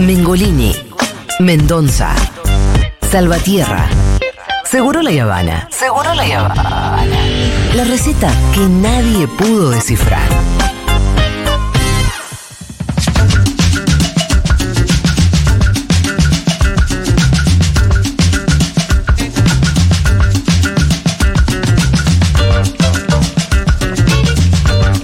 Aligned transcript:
Mengolini, 0.00 0.74
Mendoza, 1.40 2.14
Salvatierra, 3.10 3.86
Seguro 4.64 5.02
la 5.02 5.10
Habana. 5.22 5.68
Seguro 5.70 6.14
la 6.14 6.22
Habana. 6.22 7.04
La 7.74 7.84
receta 7.84 8.32
que 8.54 8.60
nadie 8.60 9.28
pudo 9.28 9.68
descifrar. 9.70 10.26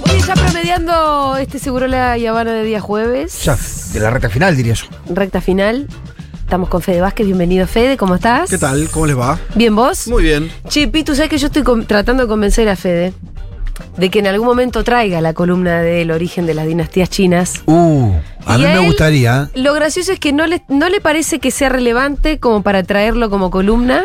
Oye, 0.01 0.21
ya 0.25 0.33
promediando 0.33 1.37
este 1.37 1.59
Seguro 1.59 1.85
la 1.85 2.13
Habana 2.13 2.51
de 2.51 2.63
día 2.63 2.81
jueves. 2.81 3.43
Ya, 3.43 3.55
de 3.99 4.05
la 4.05 4.11
recta 4.11 4.29
final, 4.29 4.55
diría 4.55 4.73
yo. 4.73 4.85
Recta 5.13 5.41
final. 5.41 5.87
Estamos 6.39 6.69
con 6.69 6.81
Fede 6.81 7.01
Vázquez. 7.01 7.25
Bienvenido, 7.25 7.67
Fede. 7.67 7.97
¿Cómo 7.97 8.15
estás? 8.15 8.49
¿Qué 8.49 8.57
tal? 8.57 8.89
¿Cómo 8.89 9.05
les 9.05 9.17
va? 9.17 9.37
¿Bien 9.55 9.75
vos? 9.75 10.07
Muy 10.07 10.23
bien. 10.23 10.49
Che, 10.69 10.87
tú 10.87 11.13
sabes 11.13 11.29
que 11.29 11.37
yo 11.37 11.47
estoy 11.47 11.63
tratando 11.85 12.23
de 12.23 12.29
convencer 12.29 12.69
a 12.69 12.75
Fede 12.75 13.13
de 13.97 14.09
que 14.09 14.19
en 14.19 14.27
algún 14.27 14.47
momento 14.47 14.83
traiga 14.83 15.21
la 15.21 15.33
columna 15.33 15.81
del 15.81 16.11
origen 16.11 16.45
de 16.45 16.53
las 16.53 16.67
dinastías 16.67 17.09
chinas. 17.09 17.53
Uh, 17.65 18.13
a 18.45 18.55
Y 18.55 18.59
mí 18.59 18.65
a 18.65 18.69
me 18.75 18.79
él- 18.81 18.85
gustaría. 18.85 19.49
Lo 19.55 19.73
gracioso 19.73 20.11
es 20.11 20.19
que 20.19 20.31
no 20.33 20.45
le, 20.47 20.63
no 20.69 20.89
le 20.89 21.01
parece 21.01 21.39
que 21.39 21.51
sea 21.51 21.69
relevante 21.69 22.39
como 22.39 22.61
para 22.63 22.83
traerlo 22.83 23.29
como 23.29 23.49
columna, 23.51 24.03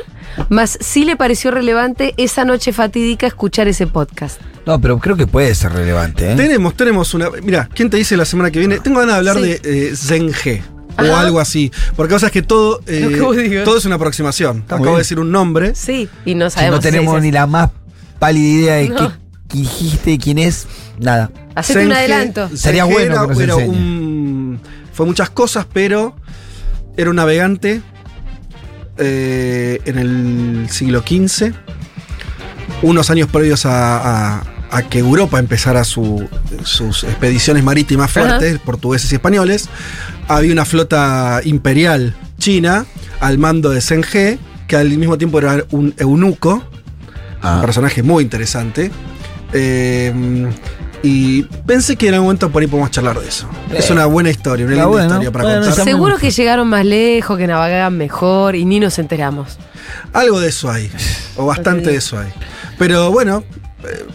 más 0.49 0.79
sí 0.81 1.05
le 1.05 1.17
pareció 1.17 1.51
relevante 1.51 2.15
esa 2.17 2.45
noche 2.45 2.73
fatídica 2.73 3.27
escuchar 3.27 3.69
ese 3.69 3.87
podcast. 3.87 4.41
No, 4.65 4.81
pero 4.81 4.99
creo 4.99 5.17
que 5.17 5.27
puede 5.27 5.55
ser 5.55 5.73
relevante, 5.73 6.33
¿eh? 6.33 6.37
Tenemos, 6.37 6.75
tenemos 6.75 7.13
una. 7.15 7.29
Mira, 7.43 7.69
¿quién 7.75 7.91
te 7.91 7.97
dice 7.97 8.17
la 8.17 8.25
semana 8.25 8.51
que 8.51 8.59
viene? 8.61 8.79
Tengo 8.81 9.01
ganas 9.01 9.15
de 9.17 9.19
hablar 9.19 9.37
Sí. 9.37 9.43
de 9.43 9.89
eh, 9.91 9.97
Zenge. 9.97 10.63
O 10.99 11.03
Ajá. 11.03 11.21
algo 11.21 11.41
así. 11.41 11.73
Porque 11.97 12.15
que 12.31 12.43
todo. 12.43 12.81
eh, 12.87 13.01
Lo 13.01 13.09
que 13.09 13.21
vos 13.23 13.37
digas. 13.37 13.65
todo 13.65 13.79
es 13.79 13.85
una 13.87 13.95
aproximación. 13.97 14.63
Acabo 14.69 14.93
de 14.93 14.99
decir 14.99 15.19
un 15.19 15.33
nombre. 15.33 15.75
Sí, 15.75 16.09
y 16.27 16.35
no 16.35 16.51
Si 16.51 16.57
sabemos. 16.57 16.77
no 16.77 16.81
tenemos 16.83 17.13
si 17.15 17.17
es 17.17 17.23
ni 17.23 17.33
la 17.33 17.47
más 17.47 17.71
pálida 18.19 18.47
idea 18.49 18.75
de 18.77 18.89
No. 18.91 18.97
qué 19.09 19.15
dijiste, 19.59 20.19
quién 20.19 20.39
es, 20.39 20.67
nada. 20.99 21.31
Hacete 21.55 21.85
un 21.87 21.93
adelanto. 21.93 22.51
Sería 22.57 22.85
bueno 22.85 23.15
era- 23.15 23.23
que 23.23 23.29
nos 23.29 23.41
era 23.41 23.55
enseñe. 23.55 23.69
un- 23.71 24.61
fue 24.93 25.07
muchas 25.07 25.31
cosas, 25.31 25.67
pero 25.73 26.15
era 26.97 27.11
un 27.11 27.17
navegante 27.17 27.83
eh, 28.99 29.81
en 29.85 29.99
el 29.99 30.67
siglo 30.71 31.01
XV. 31.01 31.53
Unos 32.83 33.11
años 33.11 33.29
previos 33.29 33.65
a, 33.67 34.37
a- 34.39 34.43
a 34.71 34.83
que 34.89 34.99
Europa 34.99 35.39
empezara 35.39 35.85
su- 35.85 36.29
sus 36.65 37.05
expediciones 37.05 37.63
marítimas 37.63 38.11
fuertes, 38.11 38.59
portugueses 38.59 39.13
y 39.13 39.17
españoles, 39.17 39.69
había 40.29 40.53
una 40.53 40.65
flota 40.65 41.41
imperial 41.45 42.15
china 42.39 42.87
al 43.21 43.37
mando 43.39 43.69
de 43.71 43.81
Zenge, 43.83 44.39
que 44.67 44.77
al 44.77 44.89
mismo 44.97 45.19
tiempo 45.19 45.39
era 45.39 45.65
un 45.73 45.95
eunuco, 45.99 46.63
Ah. 47.43 47.57
un 47.57 47.61
personaje 47.61 48.03
muy 48.03 48.25
interesante. 48.25 48.91
Eh, 49.53 50.13
y 51.03 51.43
pensé 51.67 51.97
que 51.97 52.09
en 52.09 52.15
algún 52.15 52.27
momento 52.29 52.51
por 52.51 52.63
ahí 52.63 52.69
podemos 52.69 52.91
charlar 52.91 53.19
de 53.19 53.29
eso. 53.29 53.49
Es 53.75 53.91
una 53.91 54.07
buena 54.07 54.31
historia, 54.31 54.65
una 54.65 54.75
linda 54.75 54.87
bueno. 54.87 55.07
historia 55.09 55.33
para 55.33 55.45
Bueno, 55.45 55.67
contar. 55.67 55.85
Seguro 55.85 56.17
que 56.19 56.31
llegaron 56.31 56.69
más 56.69 56.85
lejos, 56.85 57.37
que 57.39 57.47
navegaban 57.47 57.97
mejor 57.97 58.55
y 58.55 58.65
ni 58.65 58.79
nos 58.81 58.99
enteramos. 58.99 59.59
Algo 60.13 60.39
de 60.41 60.49
eso 60.49 60.71
hay, 60.71 60.91
o 61.37 61.47
bastante 61.47 61.91
de 61.91 61.97
eso 61.97 62.19
hay. 62.19 62.29
Pero 62.79 63.11
bueno, 63.11 63.43
eh, 63.85 64.07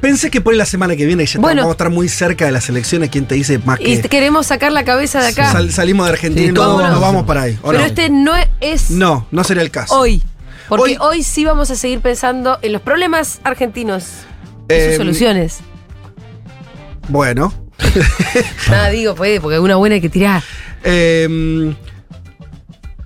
pensé 0.00 0.30
que 0.30 0.40
por 0.40 0.52
ahí 0.52 0.58
la 0.58 0.66
semana 0.66 0.94
que 0.94 1.04
viene 1.04 1.26
ya 1.26 1.40
Bueno. 1.40 1.62
vamos 1.62 1.72
a 1.72 1.74
estar 1.74 1.90
muy 1.90 2.08
cerca 2.08 2.44
de 2.46 2.52
las 2.52 2.68
elecciones. 2.68 3.10
¿Quién 3.10 3.26
te 3.26 3.34
dice 3.34 3.58
más 3.64 3.80
Y 3.80 4.00
que 4.00 4.08
queremos 4.08 4.46
sacar 4.46 4.70
la 4.70 4.84
cabeza 4.84 5.20
de 5.20 5.28
acá. 5.28 5.50
sal- 5.50 5.72
salimos 5.72 6.06
de 6.06 6.12
Argentina 6.12 6.42
Sí, 6.44 6.50
y 6.50 6.52
no, 6.52 6.60
vámonos. 6.60 6.90
no 6.92 7.00
vamos 7.00 7.24
para 7.24 7.42
ahí? 7.42 7.58
¿o 7.62 7.68
Pero 7.68 7.80
no? 7.80 7.84
este 7.86 8.08
no 8.10 8.32
es 8.60 8.90
no, 8.92 9.26
no 9.32 9.42
sería 9.42 9.62
el 9.64 9.70
caso. 9.72 9.98
hoy. 9.98 10.22
Porque 10.68 10.92
hoy, 10.92 10.96
Hoy- 11.00 11.22
sí 11.22 11.44
vamos 11.44 11.70
a 11.70 11.74
seguir 11.74 12.00
pensando 12.00 12.58
en 12.62 12.72
los 12.72 12.80
problemas 12.80 13.40
argentinos 13.44 14.04
y 14.06 14.33
Eh, 14.68 14.94
soluciones. 14.96 15.58
Bueno, 17.08 17.52
Nada, 18.70 18.88
digo, 18.90 19.14
puede, 19.14 19.40
porque 19.40 19.58
una 19.58 19.76
buena 19.76 19.96
hay 19.96 20.00
que 20.00 20.08
tirar. 20.08 20.42
eh, 20.84 21.74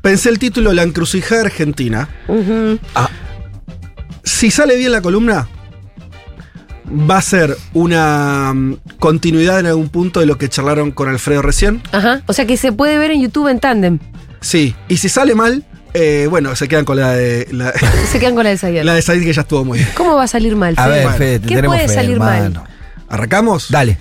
pensé 0.02 0.28
el 0.28 0.38
título 0.38 0.72
La 0.72 0.82
encrucijada 0.82 1.42
argentina. 1.42 2.08
Ujú. 2.28 2.78
Si 4.24 4.50
sale 4.50 4.76
bien 4.76 4.92
la 4.92 5.00
columna, 5.00 5.48
va 6.88 7.16
a 7.18 7.22
ser 7.22 7.56
una 7.72 8.52
mm, 8.54 8.76
continuidad 8.98 9.58
en 9.60 9.66
algún 9.66 9.88
punto 9.88 10.20
de 10.20 10.26
lo 10.26 10.38
que 10.38 10.48
charlaron 10.48 10.92
con 10.92 11.08
Alfredo 11.08 11.42
recién. 11.42 11.82
Ajá. 11.92 12.22
O 12.26 12.32
sea 12.32 12.46
que 12.46 12.56
se 12.56 12.70
puede 12.72 12.98
ver 12.98 13.10
en 13.10 13.22
YouTube 13.22 13.48
en 13.48 13.58
tándem. 13.58 13.98
Sí, 14.40 14.74
y 14.88 14.98
si 14.98 15.08
sale 15.08 15.34
mal, 15.34 15.64
eh, 15.94 16.26
bueno, 16.30 16.54
se 16.56 16.68
quedan 16.68 16.84
con 16.84 16.96
la 16.98 17.12
de 17.12 17.48
la, 17.50 17.72
Se 18.10 18.18
quedan 18.18 18.34
con 18.34 18.44
la 18.44 18.50
de 18.50 18.58
Zaguer. 18.58 18.84
la 18.84 18.94
de 18.94 19.02
Said 19.02 19.22
que 19.22 19.32
ya 19.32 19.42
estuvo 19.42 19.64
muy 19.64 19.78
bien. 19.78 19.90
¿Cómo 19.94 20.16
va 20.16 20.24
a 20.24 20.28
salir 20.28 20.54
mal, 20.56 20.74
A 20.76 20.84
Fede? 20.84 20.94
ver, 20.94 21.02
Bueno, 21.04 21.18
Fede, 21.18 21.38
te 21.40 21.48
¿Qué 21.48 21.54
tenemos 21.56 21.76
puede 21.76 21.88
fe, 21.88 21.94
salir 21.94 22.18
mal? 22.18 22.62
¿Arrancamos? 23.08 23.70
Dale. 23.70 23.98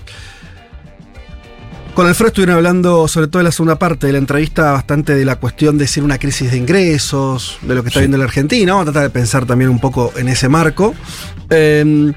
Con 1.94 2.06
Alfredo 2.06 2.28
estuvieron 2.28 2.54
hablando, 2.56 3.08
sobre 3.08 3.26
todo 3.26 3.40
en 3.40 3.46
la 3.46 3.50
segunda 3.52 3.76
parte 3.76 4.06
de 4.06 4.12
la 4.12 4.18
entrevista, 4.20 4.70
bastante 4.70 5.16
de 5.16 5.24
la 5.24 5.36
cuestión 5.36 5.78
de 5.78 5.88
si 5.88 5.98
era 5.98 6.04
una 6.04 6.18
crisis 6.18 6.50
de 6.52 6.56
ingresos, 6.56 7.58
de 7.62 7.74
lo 7.74 7.82
que 7.82 7.88
está 7.88 7.98
Sí. 7.98 8.02
viendo 8.04 8.18
la 8.18 8.24
Argentina. 8.24 8.72
Vamos 8.74 8.88
a 8.88 8.92
tratar 8.92 9.08
de 9.08 9.10
pensar 9.10 9.46
también 9.46 9.68
un 9.70 9.80
poco 9.80 10.12
en 10.16 10.28
ese 10.28 10.48
marco. 10.48 10.94
Eh, 11.50 12.12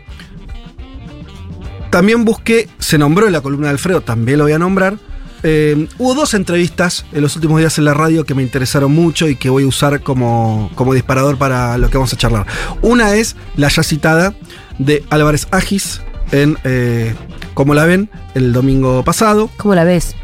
también 1.90 2.24
busqué, 2.26 2.70
se 2.78 2.98
nombró 3.00 3.26
en 3.26 3.34
la 3.34 3.42
columna 3.42 3.68
de 3.68 3.72
Alfredo, 3.72 4.02
también 4.02 4.38
lo 4.38 4.44
voy 4.46 4.54
a 4.54 4.60
nombrar. 4.60 4.98
Eh, 5.44 5.88
hubo 5.98 6.14
dos 6.16 6.34
entrevistas 6.34 7.06
en 7.12 7.22
los 7.22 7.36
últimos 7.36 7.60
días 7.60 7.78
en 7.78 7.86
la 7.86 7.94
radio 7.94 8.26
que 8.26 8.36
me 8.36 8.44
interesaron 8.44 8.92
mucho 8.92 9.28
y 9.28 9.36
que 9.36 9.50
voy 9.50 9.64
a 9.64 9.68
usar 9.68 10.02
como, 10.02 10.72
como 10.76 10.94
disparador 10.94 11.38
para 11.38 11.78
lo 11.78 11.90
que 11.90 11.98
vamos 11.98 12.14
a 12.14 12.18
charlar. 12.18 12.46
Una 12.82 13.16
es 13.16 13.36
la 13.56 13.68
ya 13.70 13.84
citada 13.84 14.34
de 14.78 15.04
Álvarez 15.10 15.48
Agis 15.52 16.02
en 16.32 16.58
eh, 16.64 17.14
Como 17.54 17.74
la 17.74 17.86
ven 17.86 18.10
el 18.36 18.54
domingo 18.54 19.04
pasado. 19.04 19.50
¿Cómo 19.58 19.76
la 19.76 19.84
ves? 19.84 20.16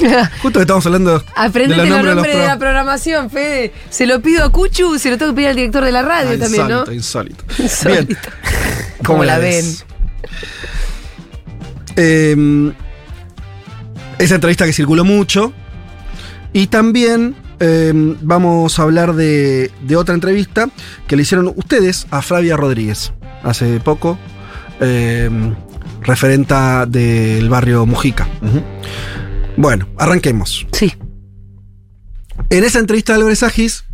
Justo 0.42 0.58
que 0.58 0.62
estamos 0.62 0.84
hablando 0.86 1.22
Aprendete 1.36 1.82
de 1.82 1.88
los 1.88 1.88
los 1.88 1.96
nombres 1.98 2.14
nombres 2.16 2.36
de 2.38 2.46
la 2.46 2.58
programación, 2.58 3.30
Fede. 3.30 3.72
Se 3.90 4.06
lo 4.06 4.20
pido 4.22 4.44
a 4.44 4.50
Cuchu, 4.50 4.98
se 4.98 5.10
lo 5.10 5.18
tengo 5.18 5.32
que 5.32 5.36
pedir 5.36 5.48
al 5.50 5.56
director 5.56 5.84
de 5.84 5.92
la 5.92 6.02
radio 6.02 6.30
Ah, 6.34 6.38
también, 6.38 6.68
¿no? 6.68 6.92
insólito, 6.92 7.44
insólito. 7.58 8.04
Bien. 8.06 8.18
¿Cómo 9.04 9.24
la 9.24 9.38
ven? 9.38 9.64
ves? 9.64 9.84
Eh, 11.96 12.72
esa 14.22 14.36
entrevista 14.36 14.64
que 14.64 14.72
circuló 14.72 15.04
mucho. 15.04 15.52
Y 16.52 16.66
también 16.66 17.34
eh, 17.60 17.92
vamos 17.94 18.78
a 18.78 18.82
hablar 18.82 19.14
de, 19.14 19.70
de 19.82 19.96
otra 19.96 20.14
entrevista 20.14 20.68
que 21.06 21.16
le 21.16 21.22
hicieron 21.22 21.52
ustedes 21.56 22.06
a 22.10 22.22
Flavia 22.22 22.56
Rodríguez 22.56 23.12
hace 23.42 23.80
poco, 23.80 24.18
eh, 24.80 25.30
referenta 26.02 26.86
del 26.86 27.48
barrio 27.48 27.86
Mujica. 27.86 28.28
Bueno, 29.56 29.88
arranquemos. 29.98 30.66
Sí. 30.72 30.92
En 32.50 32.64
esa 32.64 32.78
entrevista 32.78 33.12
de 33.12 33.18
Álvarez 33.18 33.42
Agis 33.42 33.84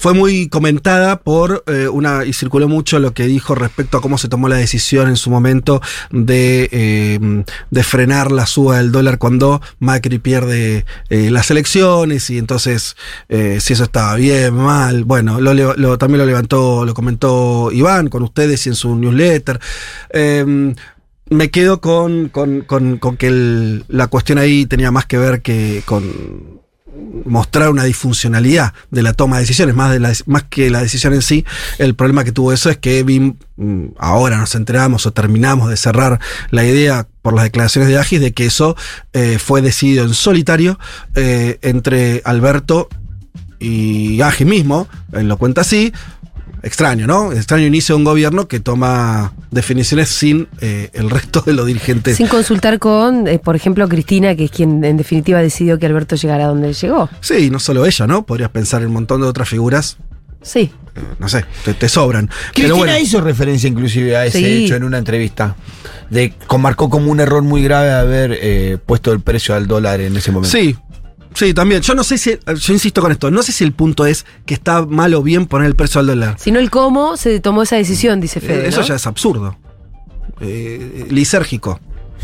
fue 0.00 0.14
muy 0.14 0.48
comentada 0.48 1.20
por 1.20 1.62
eh, 1.66 1.86
una, 1.88 2.24
y 2.24 2.32
circuló 2.32 2.68
mucho 2.68 2.98
lo 2.98 3.12
que 3.12 3.26
dijo 3.26 3.54
respecto 3.54 3.98
a 3.98 4.00
cómo 4.00 4.16
se 4.16 4.28
tomó 4.30 4.48
la 4.48 4.56
decisión 4.56 5.08
en 5.08 5.16
su 5.16 5.28
momento 5.28 5.82
de, 6.10 6.70
eh, 6.72 7.44
de 7.70 7.82
frenar 7.82 8.32
la 8.32 8.46
suba 8.46 8.78
del 8.78 8.92
dólar 8.92 9.18
cuando 9.18 9.60
Macri 9.78 10.18
pierde 10.18 10.86
eh, 11.10 11.30
las 11.30 11.50
elecciones 11.50 12.30
y 12.30 12.38
entonces 12.38 12.96
eh, 13.28 13.58
si 13.60 13.74
eso 13.74 13.84
estaba 13.84 14.14
bien, 14.14 14.54
mal. 14.54 15.04
Bueno, 15.04 15.38
lo, 15.38 15.98
también 15.98 16.20
lo 16.20 16.24
levantó, 16.26 16.86
lo 16.86 16.94
comentó 16.94 17.70
Iván 17.70 18.08
con 18.08 18.22
ustedes 18.22 18.64
y 18.64 18.70
en 18.70 18.76
su 18.76 18.96
newsletter. 18.96 19.60
Eh, 20.14 20.74
me 21.28 21.50
quedo 21.50 21.82
con, 21.82 22.30
con- 22.30 22.62
con- 22.62 22.96
con 22.96 23.16
que 23.18 23.82
la 23.88 24.06
cuestión 24.06 24.38
ahí 24.38 24.64
tenía 24.64 24.90
más 24.90 25.04
que 25.04 25.18
ver 25.18 25.42
que 25.42 25.82
con 25.84 26.60
mostrar 27.24 27.70
una 27.70 27.84
disfuncionalidad 27.84 28.72
de 28.90 29.02
la 29.02 29.12
toma 29.12 29.36
de 29.36 29.42
decisiones, 29.42 29.74
más, 29.74 29.92
de 29.92 30.00
la, 30.00 30.12
más 30.26 30.44
que 30.44 30.70
la 30.70 30.82
decisión 30.82 31.14
en 31.14 31.22
sí. 31.22 31.44
El 31.78 31.94
problema 31.94 32.24
que 32.24 32.32
tuvo 32.32 32.52
eso 32.52 32.70
es 32.70 32.78
que 32.78 33.02
Bim, 33.02 33.36
mm, 33.56 33.86
ahora 33.98 34.38
nos 34.38 34.54
enteramos 34.54 35.06
o 35.06 35.12
terminamos 35.12 35.70
de 35.70 35.76
cerrar 35.76 36.20
la 36.50 36.64
idea 36.64 37.06
por 37.22 37.34
las 37.34 37.44
declaraciones 37.44 37.88
de 37.90 37.98
Agis 37.98 38.20
de 38.20 38.32
que 38.32 38.46
eso 38.46 38.76
eh, 39.12 39.38
fue 39.38 39.62
decidido 39.62 40.04
en 40.04 40.14
solitario 40.14 40.78
eh, 41.14 41.58
entre 41.62 42.22
Alberto 42.24 42.88
y 43.58 44.20
Agis 44.22 44.46
mismo, 44.46 44.88
él 45.12 45.28
lo 45.28 45.36
cuenta 45.36 45.60
así. 45.60 45.92
Extraño, 46.62 47.06
¿no? 47.06 47.32
Extraño 47.32 47.66
inicio 47.66 47.94
de 47.94 47.98
un 47.98 48.04
gobierno 48.04 48.46
que 48.48 48.60
toma 48.60 49.32
definiciones 49.50 50.08
sin 50.10 50.48
eh, 50.60 50.90
el 50.92 51.08
resto 51.10 51.40
de 51.44 51.52
los 51.54 51.66
dirigentes. 51.66 52.16
Sin 52.16 52.28
consultar 52.28 52.78
con, 52.78 53.26
eh, 53.28 53.38
por 53.38 53.56
ejemplo, 53.56 53.88
Cristina, 53.88 54.34
que 54.36 54.44
es 54.44 54.50
quien 54.50 54.84
en 54.84 54.96
definitiva 54.96 55.40
decidió 55.40 55.78
que 55.78 55.86
Alberto 55.86 56.16
llegara 56.16 56.44
a 56.44 56.48
donde 56.48 56.72
llegó. 56.72 57.08
Sí, 57.20 57.50
no 57.50 57.58
solo 57.58 57.86
ella, 57.86 58.06
¿no? 58.06 58.24
Podrías 58.26 58.50
pensar 58.50 58.82
en 58.82 58.88
un 58.88 58.94
montón 58.94 59.20
de 59.20 59.26
otras 59.26 59.48
figuras 59.48 59.96
Sí. 60.42 60.70
eh, 60.96 61.00
no 61.18 61.28
sé, 61.28 61.44
te, 61.64 61.74
te 61.74 61.88
sobran. 61.88 62.26
Cristina 62.26 62.68
Pero 62.68 62.76
bueno, 62.76 62.98
hizo 62.98 63.20
referencia 63.20 63.68
inclusive 63.68 64.16
a 64.16 64.26
ese 64.26 64.38
Sí. 64.38 64.64
hecho 64.64 64.74
en 64.76 64.84
una 64.84 64.98
entrevista. 64.98 65.54
De, 66.08 66.32
marcó 66.58 66.88
como 66.90 67.10
un 67.10 67.20
error 67.20 67.42
muy 67.42 67.62
grave 67.62 67.90
haber 67.92 68.36
eh, 68.40 68.78
puesto 68.84 69.12
el 69.12 69.20
precio 69.20 69.54
al 69.54 69.66
dólar 69.66 70.00
en 70.00 70.16
ese 70.16 70.30
momento. 70.32 70.56
sí. 70.56 70.76
Sí, 71.34 71.54
también. 71.54 71.80
Yo 71.82 71.94
no 71.94 72.02
sé 72.04 72.18
si, 72.18 72.36
yo 72.56 72.72
insisto 72.72 73.00
con 73.00 73.12
esto, 73.12 73.30
no 73.30 73.42
sé 73.42 73.52
si 73.52 73.62
el 73.64 73.72
punto 73.72 74.04
es 74.04 74.26
que 74.46 74.54
está 74.54 74.84
mal 74.84 75.14
o 75.14 75.22
bien 75.22 75.46
poner 75.46 75.66
el 75.68 75.76
precio 75.76 76.00
al 76.00 76.06
dólar. 76.08 76.36
Sino 76.38 76.58
el 76.58 76.70
cómo 76.70 77.16
se 77.16 77.38
tomó 77.40 77.62
esa 77.62 77.76
decisión, 77.76 78.20
dice 78.20 78.40
Fede. 78.40 78.64
Eh, 78.64 78.68
Eso 78.68 78.80
¿no? 78.80 78.86
ya 78.86 78.96
es 78.96 79.06
absurdo. 79.06 79.56
Eh, 80.40 81.06
lisérgico. 81.10 81.80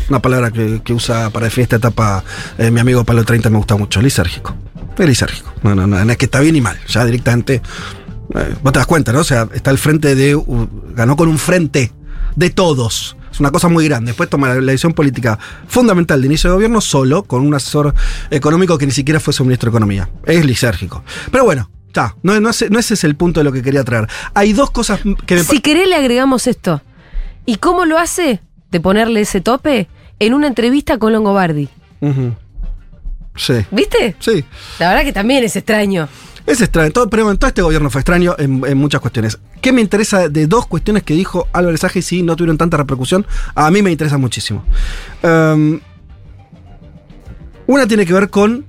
Una 0.09 0.21
palabra 0.21 0.51
que, 0.51 0.81
que 0.83 0.93
usa 0.93 1.29
para 1.31 1.45
definir 1.45 1.63
esta 1.63 1.77
etapa 1.77 2.23
eh, 2.57 2.69
mi 2.71 2.79
amigo 2.79 3.03
Palo 3.03 3.23
30 3.23 3.49
me 3.49 3.57
gusta 3.57 3.75
mucho. 3.75 4.01
Lisérgico. 4.01 4.55
Es 4.97 5.05
lisérgico. 5.07 5.51
No, 5.63 5.75
no, 5.75 5.87
no, 5.87 6.03
no 6.03 6.11
es 6.11 6.17
que 6.17 6.25
está 6.25 6.39
bien 6.39 6.55
y 6.55 6.61
mal. 6.61 6.77
Ya 6.87 7.03
directamente. 7.05 7.55
eh, 8.35 8.55
vos 8.63 8.73
te 8.73 8.79
das 8.79 8.87
cuenta, 8.87 9.11
¿no? 9.13 9.19
O 9.19 9.23
sea, 9.23 9.47
está 9.53 9.69
al 9.71 9.77
frente 9.77 10.15
de. 10.15 10.35
uh, 10.35 10.67
ganó 10.95 11.15
con 11.15 11.27
un 11.29 11.37
frente 11.39 11.91
de 12.35 12.49
todos. 12.49 13.16
Es 13.37 13.41
una 13.41 13.51
cosa 13.51 13.67
muy 13.67 13.87
grande. 13.87 14.09
Después 14.09 14.31
toma 14.31 14.47
la, 14.47 14.55
decisión 14.55 14.93
política 14.93 15.37
fundamental 15.67 16.19
de 16.19 16.25
inicio 16.25 16.49
de 16.49 16.55
gobierno 16.55 16.81
solo 16.81 17.21
con 17.21 17.43
un 17.45 17.53
asesor 17.53 17.93
económico 18.31 18.79
que 18.79 18.87
ni 18.87 18.91
siquiera 18.91 19.19
fue 19.19 19.31
su 19.31 19.43
ministro 19.43 19.69
de 19.69 19.75
Economía. 19.75 20.09
Es 20.25 20.43
lisérgico. 20.43 21.03
Pero 21.31 21.43
bueno, 21.43 21.69
está. 21.85 22.15
No, 22.23 22.39
no, 22.39 22.49
ese, 22.49 22.71
no 22.71 22.79
ese 22.79 22.95
es 22.95 23.03
el 23.03 23.15
punto 23.15 23.39
de 23.39 23.43
lo 23.43 23.51
que 23.51 23.61
quería 23.61 23.83
traer. 23.83 24.07
Hay 24.33 24.53
dos 24.53 24.71
cosas 24.71 25.01
que 25.27 25.35
me 25.35 25.43
Si 25.43 25.59
querés, 25.59 25.87
le 25.87 25.95
agregamos 25.95 26.47
esto. 26.47 26.81
¿Y 27.45 27.57
cómo 27.57 27.85
lo 27.85 27.99
hace? 27.99 28.41
De 28.71 28.79
ponerle 28.79 29.21
ese 29.21 29.39
tope 29.39 29.87
en 30.17 30.33
una 30.33 30.47
entrevista 30.47 30.97
con 30.97 31.13
Longobardi. 31.13 31.69
Sí, 33.35 33.53
¿Viste? 33.69 34.15
sí. 34.17 34.43
La 34.79 34.89
verdad 34.89 35.03
que 35.03 35.13
también 35.13 35.43
es 35.43 35.55
extraño. 35.55 36.09
Es 36.47 36.61
extraño. 36.61 36.91
Todo, 36.91 37.09
pero 37.09 37.25
bueno, 37.25 37.37
todo 37.37 37.49
este 37.49 37.61
gobierno 37.61 37.89
fue 37.89 37.99
extraño 38.01 38.33
en, 38.39 38.63
en 38.65 38.77
muchas 38.77 39.01
cuestiones. 39.01 39.37
¿Qué 39.61 39.73
me 39.73 39.81
interesa 39.81 40.29
de 40.29 40.47
dos 40.47 40.65
cuestiones 40.65 41.03
que 41.03 41.13
dijo 41.13 41.47
Álvarez 41.51 41.83
Agis 41.83 42.05
si 42.05 42.23
no 42.23 42.37
tuvieron 42.37 42.57
tanta 42.57 42.77
repercusión? 42.77 43.27
A 43.53 43.69
mí 43.69 43.81
me 43.81 43.91
interesa 43.91 44.17
muchísimo. 44.17 44.63
Um, 45.23 45.81
una 47.67 47.85
tiene 47.85 48.05
que 48.05 48.13
ver 48.13 48.29
con 48.29 48.65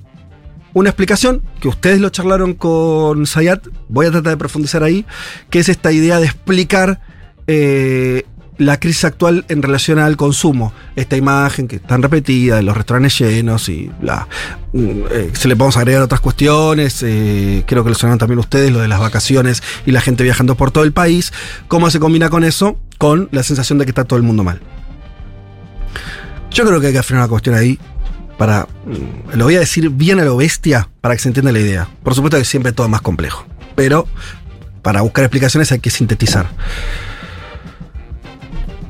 una 0.74 0.90
explicación 0.90 1.40
que 1.60 1.68
ustedes 1.68 2.00
lo 2.00 2.10
charlaron 2.10 2.54
con 2.54 3.26
Sayat. 3.26 3.68
Voy 3.88 4.06
a 4.06 4.10
tratar 4.10 4.32
de 4.32 4.36
profundizar 4.36 4.82
ahí. 4.82 5.06
Que 5.48 5.60
es 5.60 5.68
esta 5.68 5.92
idea 5.92 6.18
de 6.18 6.26
explicar 6.26 7.00
eh, 7.46 8.26
la 8.58 8.78
crisis 8.80 9.04
actual 9.04 9.44
en 9.48 9.62
relación 9.62 9.98
al 9.98 10.16
consumo. 10.16 10.72
Esta 10.96 11.16
imagen 11.16 11.68
que 11.68 11.76
es 11.76 11.82
tan 11.82 12.02
repetida 12.02 12.56
de 12.56 12.62
los 12.62 12.76
restaurantes 12.76 13.18
llenos 13.18 13.68
y 13.68 13.90
bla. 14.00 14.26
Mm, 14.72 14.90
eh, 15.10 15.30
se 15.32 15.48
le 15.48 15.56
podemos 15.56 15.76
agregar 15.76 16.02
otras 16.02 16.20
cuestiones. 16.20 17.02
eh, 17.02 17.64
creo 17.66 17.84
que 17.84 17.90
lo 17.90 17.94
sonaron 17.94 18.18
también 18.18 18.38
ustedes, 18.40 18.70
lo 18.72 18.80
de 18.80 18.88
las 18.88 19.00
vacaciones 19.00 19.62
y 19.86 19.92
la 19.92 20.00
gente 20.00 20.24
viajando 20.24 20.56
por 20.56 20.70
todo 20.70 20.84
el 20.84 20.92
país. 20.92 21.32
¿Cómo 21.68 21.90
se 21.90 22.00
combina 22.00 22.28
con 22.30 22.44
eso? 22.44 22.78
Con 22.98 23.28
la 23.32 23.42
sensación 23.42 23.78
de 23.78 23.84
que 23.84 23.90
está 23.92 24.04
todo 24.04 24.16
el 24.18 24.24
mundo 24.24 24.42
mal. 24.44 24.60
Yo 26.50 26.64
creo 26.66 26.80
que 26.80 26.88
hay 26.88 26.92
que 26.92 26.98
afinar 26.98 27.22
una 27.22 27.28
cuestión 27.28 27.54
ahí 27.54 27.78
para. 28.36 28.66
mm, 28.86 29.36
Lo 29.36 29.44
voy 29.44 29.56
a 29.56 29.60
decir 29.60 29.90
bien 29.90 30.18
a 30.20 30.24
lo 30.24 30.36
bestia 30.36 30.88
para 31.00 31.14
que 31.14 31.20
se 31.22 31.28
entienda 31.28 31.52
la 31.52 31.60
idea. 31.60 31.88
Por 32.02 32.14
supuesto 32.14 32.38
que 32.38 32.44
siempre 32.44 32.72
todo 32.72 32.86
es 32.86 32.90
más 32.90 33.02
complejo. 33.02 33.46
Pero 33.76 34.08
para 34.82 35.02
buscar 35.02 35.24
explicaciones 35.24 35.70
hay 35.70 35.78
que 35.80 35.90
sintetizar. 35.90 36.48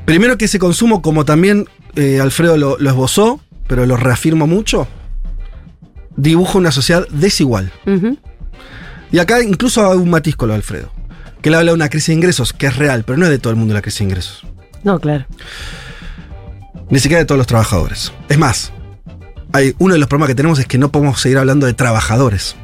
Primero 0.09 0.39
que 0.39 0.45
ese 0.45 0.57
consumo, 0.57 1.03
como 1.03 1.23
también 1.23 1.67
eh, 1.95 2.19
Alfredo 2.19 2.57
lo, 2.57 2.79
lo 2.79 2.89
esbozó, 2.89 3.41
pero 3.67 3.85
lo 3.85 3.95
reafirmo 3.95 4.47
mucho, 4.47 4.87
dibuja 6.15 6.57
una 6.57 6.71
sociedad 6.71 7.07
desigual. 7.11 7.71
Y 9.11 9.19
acá 9.19 9.43
incluso 9.43 9.87
hay 9.87 9.99
un 9.99 10.09
matiz 10.09 10.35
con 10.35 10.47
lo 10.47 10.53
de 10.53 10.55
Alfredo. 10.55 10.91
Que 11.43 11.49
él 11.49 11.55
habla 11.55 11.69
de 11.69 11.75
una 11.75 11.89
crisis 11.89 12.07
de 12.07 12.13
ingresos, 12.15 12.53
que 12.53 12.65
es 12.65 12.75
real, 12.75 13.03
pero 13.05 13.19
no 13.19 13.25
es 13.25 13.29
de 13.29 13.37
todo 13.37 13.51
el 13.51 13.57
mundo 13.57 13.75
la 13.75 13.83
crisis 13.83 13.99
de 13.99 14.05
ingresos. 14.05 14.47
No, 14.83 14.99
claro. 14.99 15.27
Ni 16.89 16.97
siquiera 16.97 17.19
de 17.19 17.25
todos 17.27 17.37
los 17.37 17.45
trabajadores. 17.45 18.11
Es 18.29 18.39
más, 18.39 18.73
hay, 19.53 19.75
uno 19.77 19.93
de 19.93 19.99
los 19.99 20.09
problemas 20.09 20.29
que 20.29 20.35
tenemos 20.35 20.57
es 20.57 20.65
que 20.65 20.79
no 20.79 20.91
podemos 20.91 21.21
seguir 21.21 21.37
hablando 21.37 21.67
de 21.67 21.75
trabajadores. 21.75 22.55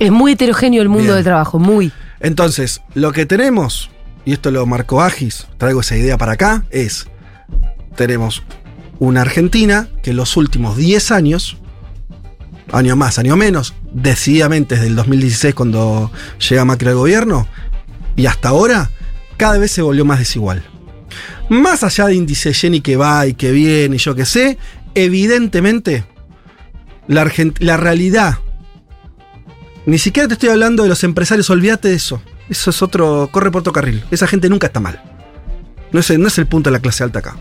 Es 0.00 0.10
muy 0.10 0.32
heterogéneo 0.32 0.82
el 0.82 0.88
mundo 0.88 1.04
Bien. 1.04 1.14
del 1.14 1.24
trabajo, 1.24 1.60
muy. 1.60 1.92
Entonces, 2.18 2.80
lo 2.94 3.12
que 3.12 3.24
tenemos, 3.24 3.88
y 4.28 4.34
esto 4.34 4.50
lo 4.50 4.66
marcó 4.66 5.00
Agis, 5.00 5.46
traigo 5.56 5.80
esa 5.80 5.96
idea 5.96 6.18
para 6.18 6.32
acá, 6.32 6.66
es, 6.68 7.06
tenemos 7.96 8.42
una 8.98 9.22
Argentina 9.22 9.88
que 10.02 10.10
en 10.10 10.18
los 10.18 10.36
últimos 10.36 10.76
10 10.76 11.12
años, 11.12 11.56
año 12.70 12.94
más, 12.94 13.18
año 13.18 13.36
menos, 13.36 13.72
decididamente 13.90 14.74
desde 14.74 14.88
el 14.88 14.96
2016 14.96 15.54
cuando 15.54 16.12
llega 16.46 16.66
Macri 16.66 16.88
al 16.88 16.96
gobierno, 16.96 17.48
y 18.16 18.26
hasta 18.26 18.50
ahora, 18.50 18.90
cada 19.38 19.56
vez 19.56 19.70
se 19.70 19.80
volvió 19.80 20.04
más 20.04 20.18
desigual. 20.18 20.62
Más 21.48 21.82
allá 21.82 22.04
de 22.04 22.14
índice 22.14 22.52
Gini 22.52 22.82
que 22.82 22.98
va 22.98 23.26
y 23.26 23.32
que 23.32 23.50
viene 23.50 23.96
y 23.96 23.98
yo 23.98 24.14
qué 24.14 24.26
sé, 24.26 24.58
evidentemente 24.94 26.04
la, 27.06 27.32
la 27.60 27.76
realidad 27.78 28.40
ni 29.86 29.96
siquiera 29.96 30.28
te 30.28 30.34
estoy 30.34 30.50
hablando 30.50 30.82
de 30.82 30.90
los 30.90 31.02
empresarios, 31.02 31.48
olvídate 31.48 31.88
de 31.88 31.94
eso. 31.94 32.20
Eso 32.48 32.70
es 32.70 32.82
otro, 32.82 33.28
corre 33.30 33.50
por 33.50 33.60
otro 33.60 33.72
carril. 33.72 34.04
Esa 34.10 34.26
gente 34.26 34.48
nunca 34.48 34.68
está 34.68 34.80
mal. 34.80 35.02
No 35.92 36.00
es, 36.00 36.18
no 36.18 36.28
es 36.28 36.38
el 36.38 36.46
punto 36.46 36.70
de 36.70 36.76
la 36.76 36.80
clase 36.80 37.04
alta 37.04 37.18
acá. 37.20 37.36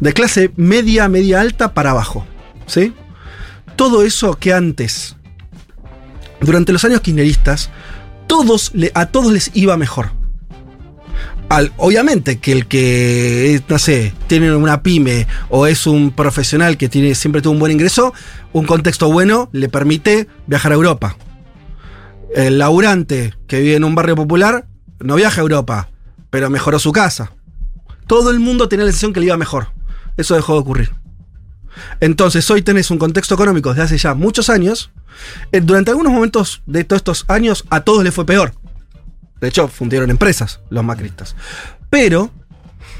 De 0.00 0.12
clase 0.12 0.52
media, 0.56 1.08
media 1.08 1.40
alta 1.40 1.74
para 1.74 1.90
abajo. 1.90 2.26
¿Sí? 2.66 2.92
Todo 3.76 4.02
eso 4.02 4.34
que 4.38 4.52
antes, 4.52 5.16
durante 6.40 6.72
los 6.72 6.84
años 6.84 7.00
kirchneristas, 7.00 7.70
todos 8.26 8.72
a 8.94 9.06
todos 9.06 9.32
les 9.32 9.50
iba 9.54 9.76
mejor. 9.76 10.10
Al- 11.48 11.72
obviamente 11.76 12.38
que 12.38 12.52
el 12.52 12.66
que, 12.66 13.60
no 13.68 13.78
sé, 13.78 14.14
tiene 14.26 14.54
una 14.54 14.82
pyme 14.82 15.26
o 15.50 15.66
es 15.66 15.86
un 15.86 16.10
profesional 16.10 16.76
que 16.78 16.88
tiene, 16.88 17.14
siempre 17.14 17.42
tuvo 17.42 17.52
un 17.54 17.58
buen 17.58 17.72
ingreso, 17.72 18.14
un 18.52 18.64
contexto 18.66 19.10
bueno 19.12 19.50
le 19.52 19.68
permite 19.68 20.28
viajar 20.46 20.72
a 20.72 20.76
Europa. 20.76 21.16
El 22.34 22.58
laburante 22.58 23.34
que 23.46 23.60
vive 23.60 23.76
en 23.76 23.84
un 23.84 23.94
barrio 23.94 24.16
popular 24.16 24.66
no 25.00 25.16
viaja 25.16 25.40
a 25.40 25.42
Europa, 25.42 25.88
pero 26.30 26.48
mejoró 26.48 26.78
su 26.78 26.92
casa. 26.92 27.32
Todo 28.06 28.30
el 28.30 28.40
mundo 28.40 28.68
tenía 28.68 28.86
la 28.86 28.90
sensación 28.90 29.12
que 29.12 29.20
le 29.20 29.26
iba 29.26 29.36
mejor. 29.36 29.68
Eso 30.16 30.34
dejó 30.34 30.54
de 30.54 30.60
ocurrir. 30.60 30.92
Entonces 32.00 32.50
hoy 32.50 32.62
tenés 32.62 32.90
un 32.90 32.98
contexto 32.98 33.34
económico 33.34 33.70
desde 33.70 33.82
hace 33.82 33.98
ya 33.98 34.14
muchos 34.14 34.48
años. 34.48 34.90
Eh, 35.52 35.60
Durante 35.60 35.90
algunos 35.90 36.12
momentos 36.12 36.62
de 36.66 36.84
todos 36.84 37.00
estos 37.00 37.24
años 37.28 37.64
a 37.70 37.80
todos 37.80 38.02
les 38.02 38.14
fue 38.14 38.26
peor. 38.26 38.54
De 39.40 39.48
hecho, 39.48 39.68
fundieron 39.68 40.10
empresas 40.10 40.60
los 40.70 40.84
macristas. 40.84 41.34
Pero 41.90 42.30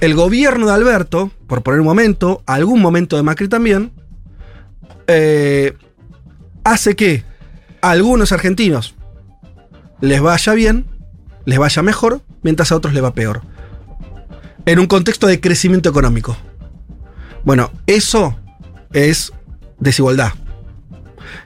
el 0.00 0.14
gobierno 0.14 0.66
de 0.66 0.72
Alberto, 0.72 1.30
por 1.46 1.62
poner 1.62 1.80
un 1.80 1.86
momento, 1.86 2.42
algún 2.46 2.82
momento 2.82 3.16
de 3.16 3.22
Macri 3.22 3.48
también, 3.48 3.92
eh, 5.06 5.74
hace 6.64 6.96
que 6.96 7.24
algunos 7.80 8.32
argentinos 8.32 8.94
les 10.02 10.20
vaya 10.20 10.52
bien, 10.52 10.84
les 11.46 11.58
vaya 11.58 11.80
mejor, 11.80 12.22
mientras 12.42 12.72
a 12.72 12.76
otros 12.76 12.92
les 12.92 13.02
va 13.02 13.14
peor. 13.14 13.40
En 14.66 14.80
un 14.80 14.86
contexto 14.86 15.28
de 15.28 15.40
crecimiento 15.40 15.88
económico. 15.88 16.36
Bueno, 17.44 17.70
eso 17.86 18.36
es 18.92 19.32
desigualdad. 19.78 20.32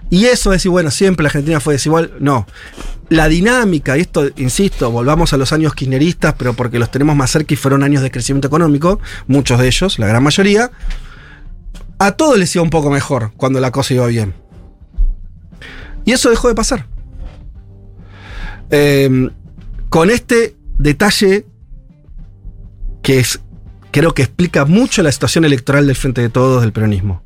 Y 0.08 0.25
eso 0.25 0.52
es 0.52 0.56
decir, 0.56 0.70
bueno, 0.70 0.90
siempre 0.90 1.22
la 1.22 1.28
Argentina 1.28 1.60
fue 1.60 1.75
desigual. 1.75 2.14
No. 2.18 2.46
La 3.10 3.28
dinámica, 3.28 3.98
y 3.98 4.00
esto, 4.00 4.30
insisto, 4.36 4.90
volvamos 4.90 5.34
a 5.34 5.36
los 5.36 5.52
años 5.52 5.75
kirchneristas, 5.75 6.34
pero 6.38 6.54
porque 6.54 6.78
los 6.78 6.90
tenemos 6.90 7.14
más 7.14 7.30
cerca 7.30 7.52
y 7.52 7.56
fueron 7.58 7.82
años 7.82 8.02
de 8.02 8.10
crecimiento 8.10 8.48
económico, 8.48 9.00
muchos 9.26 9.60
de 9.60 9.66
ellos, 9.66 9.98
la 9.98 10.06
gran 10.06 10.22
mayoría, 10.22 10.70
a 11.98 12.12
todos 12.12 12.38
les 12.38 12.54
iba 12.56 12.62
un 12.62 12.70
poco 12.70 12.90
mejor 12.90 13.32
cuando 13.36 13.60
la 13.60 13.70
cosa 13.70 13.92
iba 13.92 14.06
bien. 14.06 14.34
Y 16.06 16.12
eso 16.12 16.30
dejó 16.30 16.48
de 16.48 16.54
pasar. 16.54 16.95
Eh, 18.70 19.30
con 19.88 20.11
este 20.11 20.56
detalle 20.78 21.46
que 23.02 23.18
es, 23.20 23.40
creo 23.92 24.14
que 24.14 24.23
explica 24.23 24.64
mucho 24.64 25.02
la 25.02 25.12
situación 25.12 25.44
electoral 25.44 25.87
del 25.87 25.96
Frente 25.96 26.20
de 26.20 26.28
Todos 26.28 26.62
del 26.62 26.73
peronismo, 26.73 27.23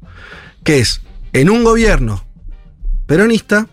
que 0.62 0.78
es, 0.80 1.00
en 1.32 1.48
un 1.48 1.64
gobierno 1.64 2.24
peronista, 3.06 3.66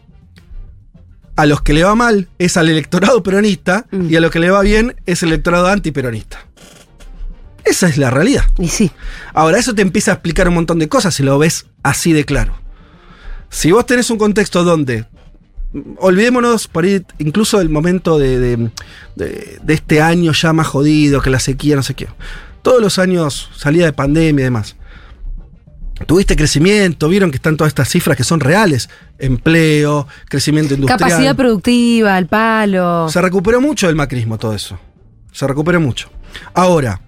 a 1.36 1.46
los 1.46 1.62
que 1.62 1.74
le 1.74 1.84
va 1.84 1.94
mal 1.96 2.30
es 2.40 2.58
al 2.58 2.70
electorado 2.70 3.22
peronista 3.22 3.86
Mm. 3.92 4.10
y 4.10 4.16
a 4.16 4.22
los 4.22 4.32
que 4.32 4.40
le 4.40 4.50
va 4.50 4.62
bien 4.62 4.96
es 5.06 5.22
el 5.22 5.30
electorado 5.30 5.68
antiperonista. 5.68 6.40
Esa 7.64 7.90
es 7.90 7.98
la 7.98 8.10
realidad. 8.10 8.46
Y 8.58 8.70
sí. 8.70 8.92
Ahora, 9.34 9.60
eso 9.60 9.76
te 9.76 9.82
empieza 9.82 10.12
a 10.12 10.14
explicar 10.16 10.48
un 10.48 10.54
montón 10.56 10.80
de 10.80 10.88
cosas 10.88 11.14
si 11.14 11.22
lo 11.24 11.38
ves 11.38 11.66
así 11.84 12.14
de 12.14 12.24
claro. 12.24 12.58
Si 13.50 13.72
vos 13.72 13.86
tenés 13.86 14.10
un 14.10 14.18
contexto 14.18 14.64
donde, 14.64 15.06
olvidémonos 16.00 16.68
por 16.68 16.86
ahí, 16.86 17.04
incluso 17.20 17.60
del 17.60 17.70
momento 17.70 18.18
de, 18.18 18.40
de- 18.40 18.70
de- 19.16 19.60
de 19.62 19.74
este 19.74 20.02
año 20.02 20.32
ya 20.32 20.54
más 20.54 20.68
jodido, 20.68 21.22
que 21.22 21.30
la 21.30 21.40
sequía, 21.40 21.76
no 21.76 21.84
sé 21.84 21.94
qué. 21.94 22.08
Todos 22.62 22.82
los 22.82 23.00
años, 23.00 23.50
salida 23.56 23.86
de 23.86 23.94
pandemia 23.94 24.42
y 24.42 24.46
demás. 24.46 24.76
Tuviste 26.06 26.36
crecimiento, 26.36 27.10
vieron 27.10 27.32
que 27.32 27.38
están 27.38 27.58
todas 27.58 27.70
estas 27.72 27.90
cifras 27.90 28.16
que 28.16 28.24
son 28.24 28.40
reales. 28.40 28.88
Empleo, 29.18 30.08
crecimiento 30.30 30.76
industrial. 30.76 31.00
Capacidad 31.00 31.36
productiva, 31.36 32.16
al 32.16 32.28
palo. 32.28 33.10
Se 33.10 33.20
recuperó 33.22 33.60
mucho 33.62 33.88
del 33.88 33.96
macrismo 33.96 34.38
todo 34.38 34.54
eso. 34.54 34.78
Se 35.32 35.48
recuperó 35.48 35.80
mucho. 35.82 36.10
Ahora, 36.54 37.02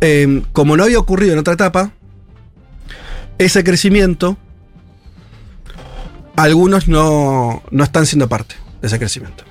em, 0.00 0.42
como 0.52 0.76
no 0.76 0.84
había 0.84 0.98
ocurrido 0.98 1.32
en 1.32 1.38
otra 1.38 1.54
etapa, 1.54 1.92
ese 3.38 3.64
crecimiento, 3.64 4.36
algunos 6.36 6.88
no, 6.88 7.62
no 7.70 7.84
están 7.84 8.06
siendo 8.06 8.28
parte 8.28 8.54
de 8.80 8.86
ese 8.88 8.98
crecimiento. 8.98 9.44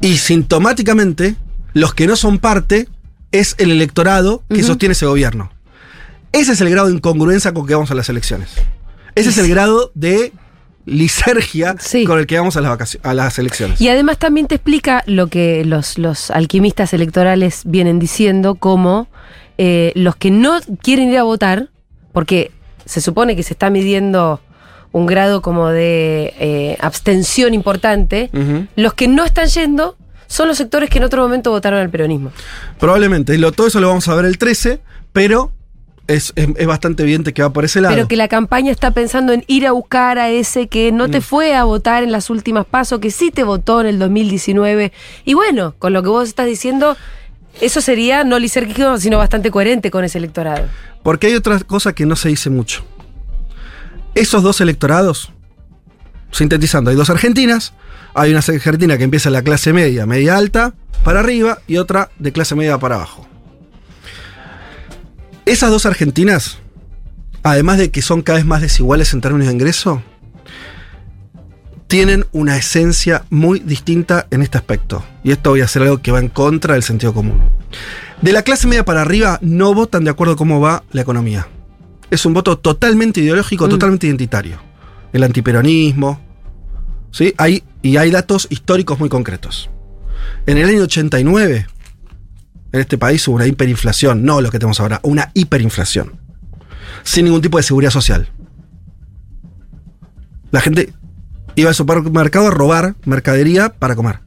Y 0.00 0.16
sintomáticamente, 0.18 1.36
los 1.72 1.94
que 1.94 2.06
no 2.06 2.16
son 2.16 2.38
parte 2.38 2.88
es 3.32 3.54
el 3.58 3.70
electorado 3.70 4.42
que 4.48 4.62
sostiene 4.62 4.92
ese 4.92 5.06
gobierno. 5.06 5.50
Ese 6.32 6.52
es 6.52 6.60
el 6.60 6.70
grado 6.70 6.88
de 6.88 6.94
incongruencia 6.94 7.52
con 7.52 7.66
que 7.66 7.74
vamos 7.74 7.90
a 7.90 7.94
las 7.94 8.08
elecciones. 8.08 8.50
Ese 9.14 9.30
es 9.30 9.38
el 9.38 9.48
grado 9.48 9.90
de 9.94 10.32
lisergia 10.84 11.76
Sí. 11.78 12.04
con 12.04 12.18
el 12.18 12.26
que 12.26 12.38
vamos 12.38 12.56
a 12.56 12.60
las, 12.60 12.72
vacaci- 12.78 12.98
a 13.02 13.12
las 13.14 13.38
elecciones. 13.38 13.80
Y 13.80 13.88
además 13.88 14.18
también 14.18 14.46
te 14.46 14.54
explica 14.54 15.02
lo 15.06 15.26
que 15.26 15.64
los, 15.64 15.98
los 15.98 16.30
alquimistas 16.30 16.92
electorales 16.94 17.62
vienen 17.66 17.98
diciendo, 17.98 18.54
como 18.54 19.08
eh, 19.58 19.92
los 19.94 20.16
que 20.16 20.30
no 20.30 20.58
quieren 20.82 21.10
ir 21.10 21.18
a 21.18 21.22
votar, 21.24 21.68
porque 22.12 22.52
se 22.86 23.00
supone 23.00 23.36
que 23.36 23.42
se 23.42 23.52
está 23.52 23.68
midiendo 23.70 24.40
un 24.92 25.06
grado 25.06 25.42
como 25.42 25.68
de 25.68 26.34
eh, 26.38 26.76
abstención 26.80 27.54
importante, 27.54 28.30
los 28.76 28.94
que 28.94 29.08
no 29.08 29.24
están 29.24 29.46
yendo 29.48 29.96
son 30.26 30.48
los 30.48 30.56
sectores 30.58 30.90
que 30.90 30.98
en 30.98 31.04
otro 31.04 31.22
momento 31.22 31.50
votaron 31.50 31.78
al 31.80 31.90
peronismo. 31.90 32.32
Probablemente. 32.78 33.34
Y 33.34 33.38
lo- 33.38 33.52
todo 33.52 33.66
eso 33.68 33.80
lo 33.80 33.88
vamos 33.88 34.08
a 34.08 34.14
ver 34.14 34.24
el 34.26 34.36
13, 34.38 34.80
pero 35.12 35.52
es, 36.06 36.32
es- 36.36 36.48
es 36.56 36.66
bastante 36.66 37.02
evidente 37.02 37.32
que 37.32 37.42
va 37.42 37.50
por 37.52 37.64
ese 37.64 37.80
lado. 37.80 37.94
Pero 37.94 38.08
que 38.08 38.16
la 38.16 38.28
campaña 38.28 38.70
está 38.70 38.90
pensando 38.92 39.32
en 39.32 39.44
ir 39.46 39.66
a 39.66 39.72
buscar 39.72 40.18
a 40.18 40.28
ese 40.30 40.66
que 40.68 40.90
no 40.92 41.08
Mm. 41.08 41.10
te 41.10 41.20
fue 41.20 41.54
a 41.54 41.64
votar 41.64 42.02
en 42.02 42.12
las 42.12 42.30
últimas 42.30 42.66
pasos, 42.66 42.98
que 43.00 43.10
sí 43.10 43.30
te 43.30 43.42
votó 43.42 43.80
en 43.80 43.86
el 43.88 43.98
2019. 43.98 44.92
Y 45.24 45.34
bueno, 45.34 45.74
con 45.78 45.92
lo 45.92 46.02
que 46.02 46.08
vos 46.08 46.28
estás 46.28 46.46
diciendo, 46.46 46.96
eso 47.60 47.80
sería 47.80 48.24
no 48.24 48.38
lisérgico, 48.38 48.98
sino 48.98 49.18
bastante 49.18 49.50
coherente 49.50 49.90
con 49.90 50.04
ese 50.04 50.18
electorado. 50.18 50.66
Porque 51.02 51.28
hay 51.28 51.34
otra 51.34 51.58
cosa 51.60 51.94
que 51.94 52.04
no 52.06 52.16
se 52.16 52.28
dice 52.28 52.50
mucho. 52.50 52.84
Esos 54.14 54.42
dos 54.42 54.60
electorados, 54.60 55.30
sintetizando, 56.32 56.90
hay 56.90 56.96
dos 56.96 57.10
argentinas. 57.10 57.72
Hay 58.14 58.30
una 58.30 58.40
argentina 58.40 58.98
que 58.98 59.04
empieza 59.04 59.30
la 59.30 59.42
clase 59.42 59.72
media, 59.72 60.06
media 60.06 60.36
alta, 60.36 60.74
para 61.04 61.20
arriba, 61.20 61.58
y 61.66 61.76
otra 61.76 62.10
de 62.18 62.32
clase 62.32 62.54
media 62.54 62.78
para 62.78 62.96
abajo. 62.96 63.26
Esas 65.44 65.70
dos 65.70 65.86
argentinas, 65.86 66.58
además 67.42 67.78
de 67.78 67.90
que 67.90 68.02
son 68.02 68.22
cada 68.22 68.38
vez 68.38 68.46
más 68.46 68.60
desiguales 68.60 69.12
en 69.14 69.20
términos 69.20 69.46
de 69.46 69.54
ingreso, 69.54 70.02
tienen 71.86 72.26
una 72.32 72.56
esencia 72.56 73.24
muy 73.30 73.60
distinta 73.60 74.26
en 74.30 74.42
este 74.42 74.58
aspecto. 74.58 75.04
Y 75.24 75.32
esto 75.32 75.50
voy 75.50 75.62
a 75.62 75.64
hacer 75.64 75.82
algo 75.82 76.02
que 76.02 76.12
va 76.12 76.18
en 76.18 76.28
contra 76.28 76.74
del 76.74 76.82
sentido 76.82 77.14
común. 77.14 77.40
De 78.20 78.32
la 78.32 78.42
clase 78.42 78.66
media 78.66 78.84
para 78.84 79.00
arriba 79.00 79.38
no 79.40 79.72
votan 79.74 80.04
de 80.04 80.10
acuerdo 80.10 80.34
a 80.34 80.36
cómo 80.36 80.60
va 80.60 80.82
la 80.92 81.00
economía. 81.00 81.48
Es 82.10 82.24
un 82.26 82.34
voto 82.34 82.58
totalmente 82.58 83.20
ideológico, 83.20 83.66
Mm. 83.66 83.70
totalmente 83.70 84.06
identitario. 84.06 84.58
El 85.12 85.24
antiperonismo. 85.24 86.20
¿sí? 87.10 87.32
Hay, 87.38 87.64
y 87.82 87.96
hay 87.96 88.10
datos 88.10 88.46
históricos 88.50 88.98
muy 88.98 89.08
concretos. 89.08 89.70
En 90.46 90.58
el 90.58 90.68
año 90.68 90.82
89, 90.82 91.66
en 92.72 92.80
este 92.80 92.98
país 92.98 93.26
hubo 93.28 93.36
una 93.36 93.46
hiperinflación, 93.46 94.24
no 94.24 94.40
lo 94.42 94.50
que 94.50 94.58
tenemos 94.58 94.78
ahora, 94.80 95.00
una 95.02 95.30
hiperinflación. 95.34 96.20
Sin 97.02 97.24
ningún 97.24 97.40
tipo 97.40 97.56
de 97.56 97.62
seguridad 97.62 97.90
social. 97.90 98.28
La 100.50 100.60
gente 100.60 100.92
iba 101.54 101.68
al 101.70 101.74
supermercado 101.74 102.48
a 102.48 102.50
robar 102.50 102.94
mercadería 103.04 103.70
para 103.70 103.94
comer. 103.96 104.20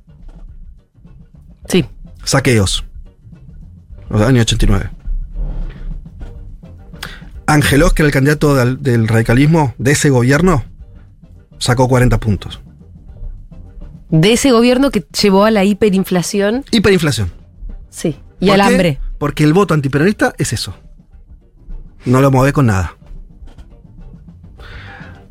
Sí. 1.67 1.85
Saqueos. 2.23 2.83
Los 4.09 4.21
años 4.21 4.43
89. 4.43 4.89
Angelos, 7.47 7.93
que 7.93 8.01
era 8.03 8.07
el 8.07 8.13
candidato 8.13 8.55
del, 8.55 8.81
del 8.81 9.07
radicalismo 9.07 9.73
de 9.77 9.91
ese 9.91 10.09
gobierno, 10.09 10.63
sacó 11.57 11.87
40 11.87 12.19
puntos. 12.19 12.61
De 14.09 14.33
ese 14.33 14.51
gobierno 14.51 14.91
que 14.91 15.05
llevó 15.21 15.45
a 15.45 15.51
la 15.51 15.63
hiperinflación, 15.63 16.65
Hiperinflación. 16.71 17.31
sí. 17.89 18.17
Y 18.39 18.47
¿Por 18.47 18.55
al 18.59 18.67
qué? 18.67 18.73
hambre. 18.73 18.99
Porque 19.19 19.43
el 19.43 19.53
voto 19.53 19.75
antiperonista 19.75 20.33
es 20.39 20.51
eso. 20.51 20.73
No 22.05 22.21
lo 22.21 22.31
mueve 22.31 22.53
con 22.53 22.65
nada. 22.65 22.95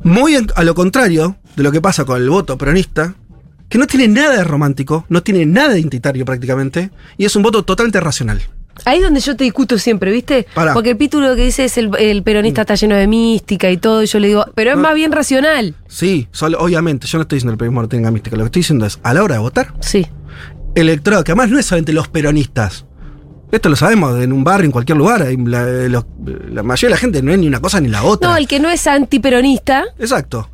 Muy 0.01 0.35
en- 0.35 0.47
a 0.55 0.63
lo 0.63 0.73
contrario 0.75 1.35
de 1.57 1.63
lo 1.63 1.71
que 1.73 1.81
pasa 1.81 2.05
con 2.05 2.21
el 2.21 2.29
voto 2.29 2.57
peronista, 2.57 3.15
que 3.67 3.77
no 3.77 3.87
tiene 3.87 4.07
nada 4.07 4.37
de 4.37 4.43
romántico, 4.45 5.05
no 5.09 5.21
tiene 5.23 5.45
nada 5.45 5.73
de 5.73 5.79
identitario 5.81 6.23
prácticamente, 6.23 6.89
y 7.17 7.25
es 7.25 7.35
un 7.35 7.43
voto 7.43 7.63
totalmente 7.63 7.99
racional. 7.99 8.41
Ahí 8.85 8.97
es 8.97 9.03
donde 9.03 9.19
yo 9.19 9.35
te 9.35 9.43
discuto 9.43 9.77
siempre, 9.77 10.11
¿viste? 10.11 10.47
Pará. 10.55 10.73
Porque 10.73 10.91
el 10.91 10.97
Pitu 10.97 11.19
lo 11.21 11.35
que 11.35 11.43
dice 11.43 11.65
es 11.65 11.77
el, 11.77 11.91
el 11.99 12.23
peronista 12.23 12.61
está 12.61 12.75
lleno 12.75 12.95
de 12.95 13.07
mística 13.07 13.69
y 13.69 13.77
todo, 13.77 14.01
y 14.03 14.07
yo 14.07 14.19
le 14.19 14.27
digo, 14.29 14.45
pero 14.55 14.71
es 14.71 14.75
No. 14.77 14.83
más 14.83 14.95
bien 14.95 15.11
racional. 15.11 15.75
Sí, 15.87 16.27
solo, 16.31 16.57
obviamente, 16.59 17.07
yo 17.07 17.17
no 17.17 17.23
estoy 17.23 17.37
diciendo 17.37 17.51
que 17.51 17.55
el 17.55 17.57
peronismo 17.59 17.81
no 17.81 17.89
tenga 17.89 18.11
mística, 18.11 18.35
lo 18.35 18.43
que 18.43 18.47
estoy 18.47 18.59
diciendo 18.61 18.85
es, 18.85 18.99
a 19.03 19.13
la 19.13 19.23
hora 19.23 19.35
de 19.35 19.41
votar, 19.41 19.73
Sí. 19.81 20.07
el 20.75 20.89
electorado, 20.89 21.23
que 21.23 21.31
además 21.31 21.49
no 21.49 21.59
es 21.59 21.65
solamente 21.65 21.93
los 21.93 22.07
peronistas, 22.07 22.85
esto 23.51 23.67
lo 23.67 23.75
sabemos, 23.75 24.17
en 24.21 24.31
un 24.31 24.43
barrio, 24.45 24.65
en 24.65 24.71
cualquier 24.71 24.97
lugar, 24.97 25.19
la, 25.19 26.63
mayoría 26.63 26.87
de 26.87 26.89
la 26.89 26.97
gente 26.97 27.21
no 27.21 27.33
es 27.33 27.37
ni 27.39 27.47
una 27.47 27.59
cosa 27.59 27.81
ni 27.81 27.89
la 27.89 28.03
otra. 28.03 28.29
No, 28.29 28.37
el 28.37 28.47
que 28.47 28.59
no 28.61 28.69
es 28.69 28.87
antiperonista, 28.87 29.83
Exacto. 29.99 30.49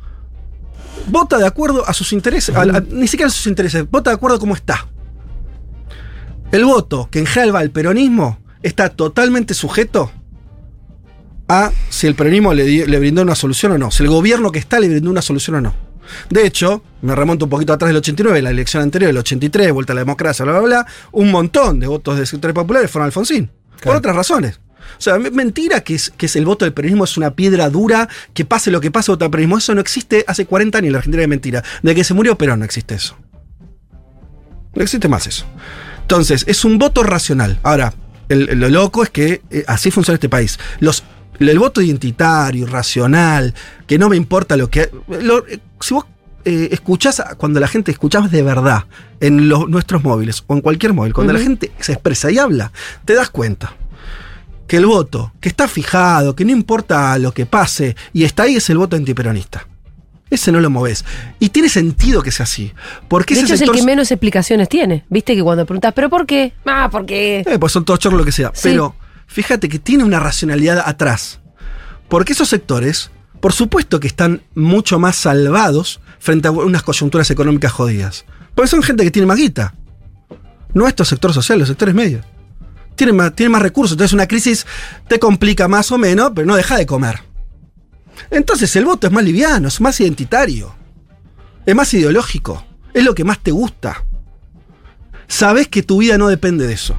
Vota 1.06 1.38
de 1.38 1.46
acuerdo 1.46 1.88
a 1.88 1.94
sus 1.94 2.12
intereses, 2.12 2.54
a- 2.54 2.62
a- 2.62 2.80
ni 2.90 3.06
siquiera 3.08 3.28
a 3.28 3.32
sus 3.32 3.46
intereses, 3.46 3.88
vota 3.90 4.10
de 4.10 4.16
acuerdo 4.16 4.36
a 4.36 4.40
cómo 4.40 4.54
está. 4.54 4.86
El 6.50 6.64
voto 6.64 7.08
que 7.10 7.18
en 7.18 7.26
general 7.26 7.54
va 7.54 7.58
al 7.60 7.70
peronismo 7.70 8.38
está 8.62 8.88
totalmente 8.88 9.54
sujeto 9.54 10.10
a 11.48 11.72
si 11.88 12.06
el 12.06 12.14
peronismo 12.14 12.54
le, 12.54 12.86
le 12.86 12.98
brindó 12.98 13.22
una 13.22 13.34
solución 13.34 13.72
o 13.72 13.78
no, 13.78 13.90
si 13.90 14.02
el 14.02 14.08
gobierno 14.08 14.50
que 14.52 14.58
está 14.58 14.80
le 14.80 14.88
brindó 14.88 15.10
una 15.10 15.22
solución 15.22 15.56
o 15.56 15.60
no. 15.60 15.74
De 16.30 16.46
hecho, 16.46 16.82
me 17.02 17.14
remonto 17.14 17.46
un 17.46 17.50
poquito 17.50 17.72
atrás 17.72 17.90
del 17.90 17.98
89, 17.98 18.42
la 18.42 18.50
elección 18.50 18.82
anterior, 18.82 19.10
el 19.10 19.18
83, 19.18 19.72
vuelta 19.72 19.92
a 19.92 19.94
la 19.94 20.00
democracia, 20.00 20.44
bla, 20.44 20.58
bla, 20.58 20.62
bla, 20.62 20.86
un 21.12 21.30
montón 21.30 21.80
de 21.80 21.86
votos 21.86 22.18
de 22.18 22.26
sectores 22.26 22.54
populares 22.54 22.90
fueron 22.90 23.04
a 23.04 23.06
Alfonsín. 23.06 23.50
Por 23.82 23.94
otras 23.94 24.16
razones. 24.16 24.60
O 24.98 25.00
sea, 25.00 25.16
es 25.16 25.32
mentira 25.32 25.82
que 25.82 25.94
es, 25.94 26.10
que 26.10 26.26
es 26.26 26.36
el 26.36 26.44
voto 26.44 26.64
del 26.64 26.72
peronismo 26.72 27.04
es 27.04 27.16
una 27.16 27.34
piedra 27.34 27.68
dura, 27.70 28.08
que 28.34 28.44
pase 28.44 28.70
lo 28.70 28.80
que 28.80 28.90
pase, 28.90 29.12
vota 29.12 29.26
al 29.26 29.30
peronismo. 29.30 29.58
Eso 29.58 29.74
no 29.74 29.80
existe 29.80 30.24
hace 30.26 30.46
40 30.46 30.78
años 30.78 30.86
en 30.86 30.92
la 30.92 30.98
Argentina 30.98 31.22
es 31.22 31.28
mentira. 31.28 31.64
De 31.82 31.94
que 31.94 32.04
se 32.04 32.14
murió 32.14 32.36
Perón 32.36 32.60
no 32.60 32.64
existe 32.64 32.94
eso. 32.94 33.16
No 34.74 34.82
existe 34.82 35.08
más 35.08 35.26
eso. 35.26 35.44
Entonces, 36.10 36.44
es 36.48 36.64
un 36.64 36.78
voto 36.78 37.02
racional. 37.02 37.58
Ahora, 37.62 37.92
el- 38.30 38.58
lo 38.58 38.70
loco 38.70 39.02
es 39.02 39.10
que 39.10 39.42
eh, 39.50 39.64
así 39.66 39.90
funciona 39.90 40.14
este 40.14 40.30
país. 40.30 40.58
Los, 40.80 41.04
el 41.38 41.58
voto 41.58 41.82
identitario, 41.82 42.66
racional, 42.66 43.52
que 43.86 43.98
no 43.98 44.08
me 44.08 44.16
importa 44.16 44.56
lo 44.56 44.70
que... 44.70 44.90
lo- 45.06 45.44
si 45.80 45.92
vos 45.92 46.06
eh, 46.46 46.70
escuchás, 46.72 47.22
cuando 47.36 47.60
la 47.60 47.68
gente 47.68 47.90
escuchás 47.90 48.30
de 48.30 48.42
verdad 48.42 48.84
en 49.20 49.50
los, 49.50 49.68
nuestros 49.68 50.02
móviles 50.02 50.42
o 50.46 50.54
en 50.54 50.62
cualquier 50.62 50.94
móvil, 50.94 51.12
cuando 51.12 51.34
la 51.34 51.40
gente 51.40 51.72
se 51.78 51.92
expresa 51.92 52.30
y 52.30 52.38
habla, 52.38 52.72
te 53.04 53.12
das 53.14 53.28
cuenta 53.28 53.74
que 54.66 54.78
el 54.78 54.86
voto 54.86 55.32
que 55.42 55.50
está 55.50 55.68
fijado, 55.68 56.34
que 56.34 56.46
no 56.46 56.52
importa 56.52 57.18
lo 57.18 57.32
que 57.32 57.44
pase, 57.44 57.96
y 58.14 58.24
está 58.24 58.44
ahí 58.44 58.56
es 58.56 58.70
el 58.70 58.78
voto 58.78 58.96
antiperonista. 58.96 59.66
Ese 60.30 60.52
no 60.52 60.60
lo 60.60 60.70
moves. 60.70 61.04
Y 61.38 61.48
tiene 61.50 61.68
sentido 61.68 62.22
que 62.22 62.30
sea 62.30 62.44
así. 62.44 62.72
Porque 63.08 63.34
de 63.34 63.40
ese 63.40 63.54
hecho 63.54 63.54
es 63.54 63.60
el 63.62 63.70
que 63.72 63.82
menos 63.82 64.10
explicaciones 64.10 64.68
tiene. 64.68 65.04
¿Viste 65.08 65.34
que 65.34 65.42
cuando 65.42 65.64
preguntas, 65.64 65.92
¿pero 65.94 66.10
por 66.10 66.26
qué? 66.26 66.52
Ah, 66.66 66.88
porque. 66.90 67.44
Eh, 67.46 67.58
pues 67.58 67.72
son 67.72 67.84
todos 67.84 68.00
chorros 68.00 68.18
lo 68.18 68.24
que 68.24 68.32
sea. 68.32 68.50
Sí. 68.54 68.70
Pero 68.70 68.94
fíjate 69.26 69.68
que 69.68 69.78
tiene 69.78 70.04
una 70.04 70.20
racionalidad 70.20 70.82
atrás. 70.84 71.40
Porque 72.08 72.32
esos 72.32 72.48
sectores, 72.48 73.10
por 73.40 73.52
supuesto 73.52 74.00
que 74.00 74.06
están 74.06 74.42
mucho 74.54 74.98
más 74.98 75.16
salvados 75.16 76.00
frente 76.18 76.48
a 76.48 76.50
unas 76.50 76.82
coyunturas 76.82 77.30
económicas 77.30 77.72
jodidas. 77.72 78.24
Porque 78.54 78.68
son 78.68 78.82
gente 78.82 79.04
que 79.04 79.10
tiene 79.10 79.26
más 79.26 79.38
guita. 79.38 79.74
No 80.74 80.86
estos 80.86 81.08
sectores 81.08 81.34
sociales, 81.34 81.60
los 81.60 81.68
sectores 81.68 81.94
medios. 81.94 82.24
Tienen 82.96 83.16
más, 83.16 83.34
tienen 83.34 83.52
más 83.52 83.62
recursos. 83.62 83.92
Entonces 83.92 84.12
una 84.12 84.26
crisis 84.26 84.66
te 85.06 85.18
complica 85.18 85.68
más 85.68 85.92
o 85.92 85.98
menos, 85.98 86.32
pero 86.34 86.46
no 86.46 86.56
deja 86.56 86.76
de 86.76 86.84
comer. 86.84 87.27
Entonces 88.30 88.74
el 88.76 88.84
voto 88.84 89.06
es 89.06 89.12
más 89.12 89.24
liviano, 89.24 89.68
es 89.68 89.80
más 89.80 90.00
identitario. 90.00 90.74
Es 91.66 91.74
más 91.74 91.92
ideológico. 91.94 92.64
Es 92.94 93.04
lo 93.04 93.14
que 93.14 93.24
más 93.24 93.38
te 93.40 93.50
gusta. 93.50 94.04
Sabes 95.26 95.68
que 95.68 95.82
tu 95.82 95.98
vida 95.98 96.16
no 96.18 96.28
depende 96.28 96.66
de 96.66 96.72
eso. 96.74 96.98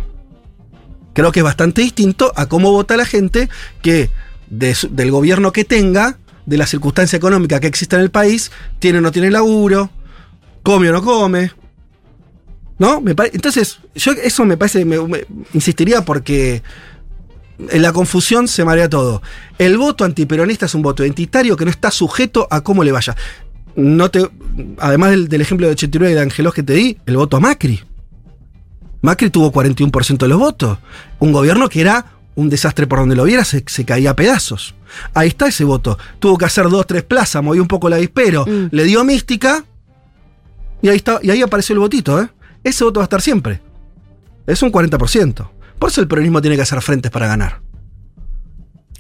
Creo 1.14 1.32
que 1.32 1.40
es 1.40 1.44
bastante 1.44 1.82
distinto 1.82 2.32
a 2.36 2.46
cómo 2.48 2.72
vota 2.72 2.96
la 2.96 3.06
gente 3.06 3.50
que 3.82 4.10
del 4.50 5.12
gobierno 5.12 5.52
que 5.52 5.66
tenga, 5.66 6.18
de 6.46 6.58
la 6.58 6.66
circunstancia 6.68 7.18
económica 7.18 7.60
que 7.60 7.68
existe 7.68 7.96
en 7.96 8.02
el 8.04 8.12
país, 8.12 8.52
tiene 8.80 9.00
o 9.00 9.02
no 9.02 9.12
tiene 9.12 9.30
laburo, 9.32 9.90
come 10.64 10.90
o 10.90 10.94
no 10.94 11.04
come. 11.04 11.52
¿No? 12.78 13.04
Entonces, 13.34 13.80
yo 13.96 14.14
eso 14.14 14.46
me 14.46 14.56
parece, 14.56 14.86
me- 14.86 15.26
insistiría 15.54 16.06
porque 16.06 16.64
en 17.70 17.82
la 17.82 17.92
confusión 17.92 18.48
se 18.48 18.64
marea 18.64 18.90
todo. 18.90 19.22
El 19.58 19.78
voto 19.78 20.06
antiperonista 20.06 20.66
es 20.66 20.76
un 20.76 20.82
voto 20.82 21.04
identitario 21.04 21.58
que 21.58 21.66
no 21.66 21.72
está 21.72 21.92
sujeto 21.92 22.48
a 22.50 22.62
cómo 22.62 22.84
le 22.84 22.92
vaya. 22.92 23.16
No 23.76 24.10
te, 24.10 24.30
además 24.78 25.12
del, 25.12 25.42
ejemplo 25.42 25.68
de 25.68 25.74
89 25.74 26.12
y 26.12 26.16
de 26.16 26.22
Angelos 26.22 26.54
que 26.54 26.64
te 26.64 26.74
di, 26.74 26.98
el 27.06 27.18
voto 27.18 27.38
a 27.38 27.40
Macri. 27.40 27.82
Macri 29.02 29.30
tuvo 29.30 29.52
41% 29.52 30.18
de 30.18 30.28
los 30.28 30.40
votos. 30.40 30.78
Un 31.20 31.32
gobierno 31.32 31.70
que 31.70 31.82
era 31.82 32.06
un 32.36 32.50
desastre 32.50 32.88
por 32.88 33.00
donde 33.00 33.16
lo 33.16 33.26
viera, 33.26 33.44
se, 33.44 33.64
caía 33.86 34.12
a 34.12 34.16
pedazos. 34.16 34.76
Ahí 35.14 35.28
está 35.28 35.48
ese 35.48 35.66
voto. 35.66 35.98
Tuvo 36.20 36.38
que 36.38 36.46
hacer 36.46 36.70
dos, 36.70 36.88
tres 36.88 37.04
plazas, 37.04 37.44
movió 37.44 37.62
un 37.62 37.68
poco 37.68 37.90
la 37.90 37.98
dispero, 37.98 38.46
mm. 38.46 38.68
le 38.72 38.84
dio 38.86 39.04
mística 39.04 39.66
y 40.82 40.88
ahí, 40.88 40.98
está, 40.98 41.20
y 41.22 41.30
ahí 41.30 41.42
apareció 41.42 41.74
el 41.74 41.80
votito. 41.80 42.22
¿eh? 42.22 42.30
Ese 42.64 42.86
voto 42.86 43.02
va 43.02 43.04
a 43.04 43.08
estar 43.08 43.22
siempre. 43.22 43.62
Es 44.48 44.64
un 44.64 44.72
40%. 44.72 45.59
Por 45.80 45.90
eso 45.90 46.02
el 46.02 46.08
peronismo 46.08 46.42
tiene 46.42 46.56
que 46.56 46.62
hacer 46.62 46.82
frentes 46.82 47.10
para 47.12 47.28
ganar. 47.28 47.62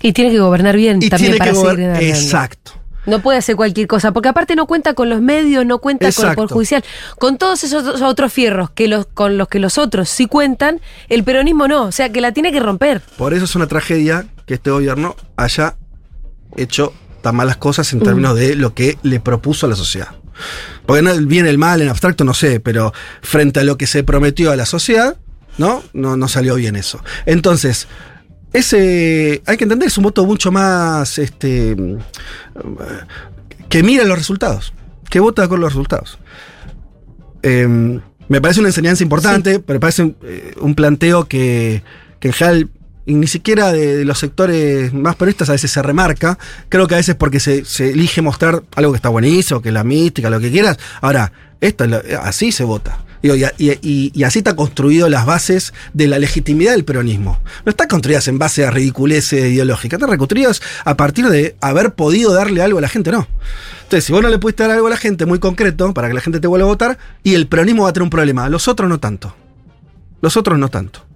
Y 0.01 0.13
tiene 0.13 0.31
que 0.31 0.39
gobernar 0.39 0.75
bien 0.77 0.99
también 1.09 1.37
para 1.37 1.53
seguir 1.53 1.89
Exacto. 2.01 2.71
No 3.05 3.21
puede 3.21 3.39
hacer 3.39 3.55
cualquier 3.55 3.87
cosa, 3.87 4.11
porque 4.11 4.29
aparte 4.29 4.55
no 4.55 4.67
cuenta 4.67 4.93
con 4.93 5.09
los 5.09 5.21
medios, 5.21 5.65
no 5.65 5.79
cuenta 5.79 6.11
con 6.11 6.29
el 6.29 6.35
Poder 6.35 6.49
Judicial. 6.49 6.83
Con 7.17 7.37
todos 7.37 7.63
esos 7.63 8.01
otros 8.01 8.31
fierros 8.31 8.69
que 8.69 8.87
los, 8.87 9.07
con 9.07 9.37
los 9.37 9.47
que 9.47 9.59
los 9.59 9.77
otros 9.77 10.09
sí 10.09 10.27
cuentan, 10.27 10.79
el 11.07 11.23
peronismo 11.23 11.67
no, 11.67 11.85
o 11.85 11.91
sea 11.91 12.09
que 12.09 12.21
la 12.21 12.33
tiene 12.33 12.51
que 12.51 12.59
romper. 12.59 13.01
Por 13.17 13.33
eso 13.33 13.45
es 13.45 13.55
una 13.55 13.67
tragedia 13.67 14.27
que 14.45 14.55
este 14.55 14.69
gobierno 14.69 15.15
haya 15.37 15.75
hecho 16.55 16.93
tan 17.21 17.35
malas 17.35 17.57
cosas 17.57 17.91
en 17.93 18.01
términos 18.01 18.35
de 18.35 18.55
lo 18.55 18.73
que 18.73 18.97
le 19.01 19.19
propuso 19.19 19.65
a 19.65 19.69
la 19.69 19.75
sociedad. 19.75 20.09
Porque 20.85 21.01
no, 21.01 21.11
el 21.11 21.25
bien, 21.25 21.45
el 21.45 21.57
mal, 21.57 21.81
en 21.81 21.89
abstracto, 21.89 22.23
no 22.23 22.33
sé, 22.33 22.59
pero 22.59 22.93
frente 23.21 23.59
a 23.59 23.63
lo 23.63 23.77
que 23.77 23.87
se 23.87 24.03
prometió 24.03 24.51
a 24.51 24.55
la 24.55 24.65
sociedad, 24.65 25.17
¿no? 25.57 25.83
No, 25.93 26.17
no 26.17 26.27
salió 26.27 26.55
bien 26.55 26.75
eso. 26.75 27.01
Entonces, 27.25 27.87
ese, 28.53 29.41
hay 29.45 29.57
que 29.57 29.63
entender, 29.63 29.87
es 29.87 29.97
un 29.97 30.03
voto 30.03 30.25
mucho 30.25 30.51
más, 30.51 31.17
este, 31.17 31.75
que 33.67 33.83
mira 33.83 34.03
los 34.05 34.17
resultados, 34.17 34.73
que 35.09 35.19
vota 35.19 35.47
con 35.47 35.59
los 35.59 35.73
resultados. 35.73 36.17
Em, 37.43 38.01
me 38.27 38.41
parece 38.41 38.59
una 38.59 38.69
enseñanza 38.69 39.03
importante, 39.03 39.59
pero 39.59 39.77
me 39.77 39.79
parece 39.79 40.15
eh, 40.23 40.53
un, 40.61 40.75
planteo 40.75 41.25
que, 41.27 41.83
que 42.19 42.29
en 42.29 42.33
general 42.33 42.69
ni 43.05 43.27
siquiera 43.27 43.71
de, 43.71 44.05
los 44.05 44.19
sectores 44.19 44.93
más 44.93 45.15
peronistas 45.15 45.49
a 45.49 45.53
veces 45.53 45.71
se 45.71 45.81
remarca. 45.81 46.37
Creo 46.69 46.87
que 46.87 46.95
a 46.95 46.97
veces 46.97 47.15
porque 47.15 47.39
se, 47.39 47.65
se, 47.65 47.91
elige 47.91 48.21
mostrar 48.21 48.63
algo 48.75 48.91
que 48.91 48.97
está 48.97 49.09
buenísimo, 49.09 49.61
que 49.61 49.69
es 49.69 49.73
la 49.73 49.83
mística, 49.83 50.29
lo 50.29 50.39
que 50.39 50.51
quieras. 50.51 50.77
Ahora, 51.01 51.31
esto 51.61 51.85
así 52.21 52.51
se 52.51 52.63
vota. 52.63 53.03
Y, 53.21 54.23
así 54.23 54.39
está 54.39 54.55
construido 54.55 55.09
las 55.09 55.25
bases 55.25 55.73
de 55.93 56.07
la 56.07 56.19
legitimidad 56.19 56.71
del 56.71 56.85
peronismo. 56.85 57.39
No 57.65 57.71
están 57.71 57.87
construidas 57.87 58.27
en 58.27 58.39
base 58.39 58.65
a 58.65 58.71
ridiculeces 58.71 59.51
ideológicas, 59.51 59.97
están 59.97 60.09
reconstruidas 60.09 60.61
a 60.85 60.95
partir 60.95 61.27
de 61.27 61.55
haber 61.59 61.93
podido 61.93 62.33
darle 62.33 62.61
algo 62.61 62.77
a 62.77 62.81
la 62.81 62.89
gente, 62.89 63.11
no. 63.11 63.27
Entonces, 63.83 64.05
si 64.05 64.13
vos 64.13 64.21
no 64.21 64.29
le 64.29 64.37
pudiste 64.37 64.63
dar 64.63 64.71
algo 64.71 64.87
a 64.87 64.91
la 64.91 64.97
gente 64.97 65.25
muy 65.25 65.39
concreto 65.39 65.93
para 65.93 66.07
que 66.07 66.13
la 66.13 66.21
gente 66.21 66.39
te 66.39 66.47
vuelva 66.47 66.65
a 66.65 66.69
votar, 66.69 66.97
y 67.23 67.33
el 67.33 67.47
peronismo 67.47 67.83
va 67.83 67.89
a 67.89 67.93
tener 67.93 68.03
un 68.03 68.09
problema. 68.09 68.47
Los 68.47 68.67
otros 68.67 68.87
no 68.87 68.99
tanto. 68.99 69.35
Los 70.21 70.37
otros 70.37 70.57
no 70.59 70.69
tanto. 70.69 71.08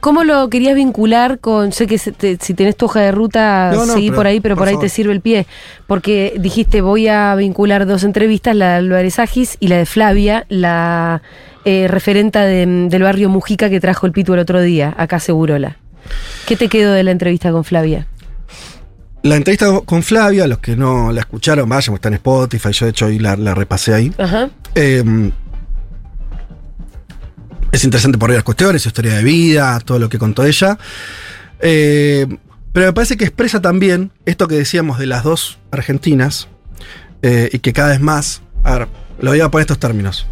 ¿Cómo 0.00 0.24
lo 0.24 0.48
querías 0.48 0.74
vincular 0.74 1.38
con, 1.38 1.72
sé 1.72 1.86
que 1.86 1.98
si 1.98 2.12
tenés 2.54 2.76
tu 2.76 2.86
hoja 2.86 3.00
de 3.00 3.12
ruta, 3.12 3.72
seguí 3.86 4.10
por 4.10 4.26
ahí, 4.26 4.40
pero 4.40 4.56
por, 4.56 4.68
ahí 4.68 4.78
te 4.78 4.88
sirve 4.88 5.12
el 5.12 5.20
pie? 5.20 5.46
Porque 5.86 6.34
dijiste, 6.38 6.80
voy 6.80 7.08
a 7.08 7.34
vincular 7.34 7.86
dos 7.86 8.04
entrevistas, 8.04 8.56
la 8.56 8.70
de 8.70 8.74
Álvarez 8.76 9.18
Agis 9.18 9.56
y 9.60 9.68
la 9.68 9.78
de 9.78 9.86
Flavia, 9.86 10.46
la 10.48 11.22
eh, 11.64 11.86
referenta 11.88 12.44
del 12.44 13.02
barrio 13.02 13.28
Mujica 13.28 13.70
que 13.70 13.80
trajo 13.80 14.06
el 14.06 14.12
Pitu 14.12 14.34
el 14.34 14.40
otro 14.40 14.60
día, 14.60 14.94
acá 14.96 15.20
Segurola. 15.20 15.76
¿Qué 16.46 16.56
te 16.56 16.68
quedó 16.68 16.92
de 16.92 17.02
la 17.02 17.10
entrevista 17.10 17.52
con 17.52 17.64
Flavia? 17.64 18.06
La 19.22 19.36
entrevista 19.36 19.80
con 19.86 20.02
Flavia, 20.02 20.46
los 20.46 20.58
que 20.58 20.76
no 20.76 21.10
la 21.10 21.20
escucharon, 21.20 21.66
vayan, 21.66 21.94
está 21.94 22.08
en 22.08 22.14
Spotify, 22.14 22.72
yo 22.72 22.86
de 22.86 22.90
hecho 22.90 23.06
hoy 23.06 23.18
la, 23.18 23.36
repasé 23.54 23.94
ahí. 23.94 24.12
Ajá. 24.18 24.50
Em, 24.74 25.32
es 27.74 27.84
interesante 27.84 28.18
por 28.18 28.28
varias 28.28 28.44
cuestiones, 28.44 28.82
su 28.82 28.88
historia 28.88 29.16
de 29.16 29.24
vida, 29.24 29.80
todo 29.80 29.98
lo 29.98 30.08
que 30.08 30.18
contó 30.18 30.44
ella. 30.44 30.78
Eh, 31.60 32.26
pero 32.72 32.86
me 32.86 32.92
parece 32.92 33.16
que 33.16 33.24
expresa 33.24 33.60
también 33.60 34.12
esto 34.26 34.46
que 34.46 34.54
decíamos 34.54 34.98
de 34.98 35.06
las 35.06 35.24
dos 35.24 35.58
argentinas 35.72 36.48
eh, 37.22 37.50
y 37.52 37.58
que 37.58 37.72
cada 37.72 37.90
vez 37.90 38.00
más. 38.00 38.42
A 38.62 38.78
ver, 38.78 38.88
lo 39.20 39.30
voy 39.30 39.40
a 39.40 39.50
poner 39.50 39.62
estos 39.62 39.78
términos. 39.78 40.26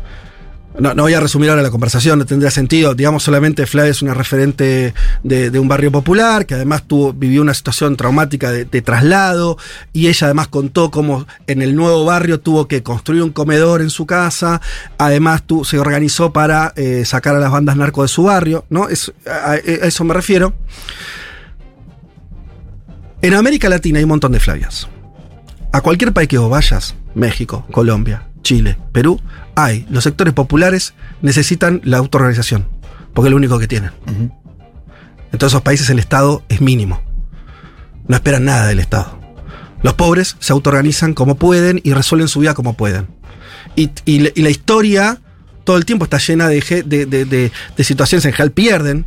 No, 0.79 0.95
voy 0.95 1.13
a 1.13 1.21
resumir 1.21 1.51
ahora 1.51 1.61
la 1.61 1.71
conversación, 1.71 2.19
no 2.19 2.25
tendría 2.25 2.51
sentido. 2.51 2.95
Digamos, 2.95 3.23
solamente 3.23 3.67
Flavia 3.67 3.91
es 3.91 4.01
una 4.01 4.15
referente 4.15 4.95
de, 5.23 5.59
un 5.59 5.69
barrio 5.69 5.93
popular, 5.93 6.47
que 6.47 6.55
además 6.55 6.85
tuvo, 6.87 7.13
vivió 7.13 7.43
una 7.43 7.53
situación 7.53 7.97
traumática 7.97 8.51
de, 8.51 8.83
traslado, 8.83 9.59
y 9.93 10.09
ella 10.09 10.29
además 10.29 10.49
contó 10.49 10.91
cómo 10.91 11.27
en 11.47 11.61
el 11.61 11.77
nuevo 11.77 12.05
barrio 12.07 12.41
tuvo 12.41 12.69
que 12.69 12.83
construir 12.83 13.23
un 13.23 13.31
comedor 13.31 13.83
en 13.83 13.91
su 13.91 14.07
casa, 14.07 14.63
además 14.97 15.43
se 15.65 15.79
organizó 15.79 16.33
para 16.33 16.73
eh, 16.77 17.05
sacar 17.05 17.37
a 17.37 17.39
las 17.39 17.51
bandas 17.51 17.77
narco 17.77 18.03
de 18.03 18.09
su 18.09 18.25
barrio, 18.25 18.65
¿no? 18.71 18.89
a, 19.27 19.57
eso 19.57 20.05
me 20.05 20.15
refiero. 20.15 20.55
En 23.21 23.35
América 23.35 23.69
Latina 23.69 23.99
hay 23.99 24.05
un 24.05 24.11
montón 24.11 24.33
de 24.33 24.41
Flavias. 24.41 24.89
A 25.71 25.81
cualquier 25.81 26.13
país 26.13 26.29
que 26.29 26.39
vos 26.39 26.51
vayas, 26.51 26.95
México, 27.15 27.67
Colombia, 27.71 28.27
Chile, 28.43 28.77
Perú, 28.93 29.21
hay. 29.55 29.87
Los 29.91 30.05
sectores 30.05 30.35
populares 30.35 30.95
necesitan 31.21 31.81
la 31.85 31.99
autoorganización, 31.99 32.67
porque 33.15 33.29
es 33.29 33.31
lo 33.31 33.37
único 33.37 33.59
que 33.59 33.69
tienen. 33.69 33.91
En 34.07 35.39
todos 35.39 35.53
esos 35.53 35.63
países 35.63 35.89
el 35.91 35.99
Estado 35.99 36.43
es 36.49 36.61
mínimo. 36.61 37.01
No 38.07 38.17
esperan 38.17 38.45
nada 38.45 38.67
del 38.67 38.81
Estado. 38.81 39.19
Los 39.83 39.95
pobres 39.95 40.37
se 40.39 40.53
autoorganizan 40.53 41.15
como 41.15 41.37
pueden 41.37 41.81
y 41.83 41.93
resuelven 41.93 42.29
su 42.29 42.41
vida 42.41 42.55
como 42.55 42.77
pueden. 42.77 43.09
Y, 43.75 43.91
la 44.41 44.51
historia 44.51 45.19
todo 45.65 45.77
el 45.77 45.85
tiempo 45.85 46.05
está 46.05 46.19
llena 46.19 46.49
de, 46.49 46.61
de, 46.85 47.85
situaciones 47.85 48.25
en 48.25 48.33
general 48.33 48.51
pierden, 48.51 49.07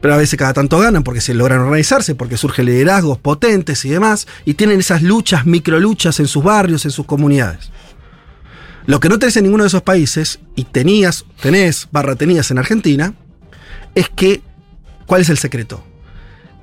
pero 0.00 0.14
a 0.14 0.16
veces 0.16 0.38
cada 0.38 0.52
tanto 0.52 0.78
ganan 0.78 1.02
porque 1.02 1.20
se 1.20 1.34
logran 1.34 1.60
organizarse, 1.60 2.14
porque 2.14 2.36
surgen 2.36 2.66
liderazgos 2.66 3.18
potentes 3.18 3.84
y 3.84 3.90
demás, 3.90 4.26
y 4.44 4.54
tienen 4.54 4.80
esas 4.80 5.02
luchas, 5.02 5.46
micro 5.46 5.78
luchas 5.80 6.18
en 6.20 6.28
sus 6.28 6.42
barrios, 6.42 6.84
en 6.84 6.90
sus 6.90 7.06
comunidades. 7.06 7.70
Lo 8.86 9.00
que 9.00 9.08
no 9.08 9.18
tenés 9.18 9.36
en 9.36 9.44
ninguno 9.44 9.64
de 9.64 9.68
esos 9.68 9.82
países, 9.82 10.40
y 10.56 10.64
tenías, 10.64 11.24
tenés, 11.40 11.88
barra 11.92 12.16
tenías 12.16 12.50
en 12.50 12.58
Argentina, 12.58 13.14
es 13.94 14.08
que, 14.08 14.42
¿cuál 15.06 15.20
es 15.20 15.28
el 15.28 15.38
secreto? 15.38 15.84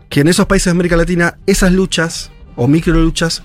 Que 0.10 0.21
en 0.21 0.27
esos 0.27 0.45
países 0.45 0.65
de 0.65 0.71
América 0.71 0.97
Latina, 0.97 1.38
esas 1.45 1.71
luchas, 1.71 2.32
o 2.55 2.67
micro 2.67 2.93
luchas, 2.93 3.43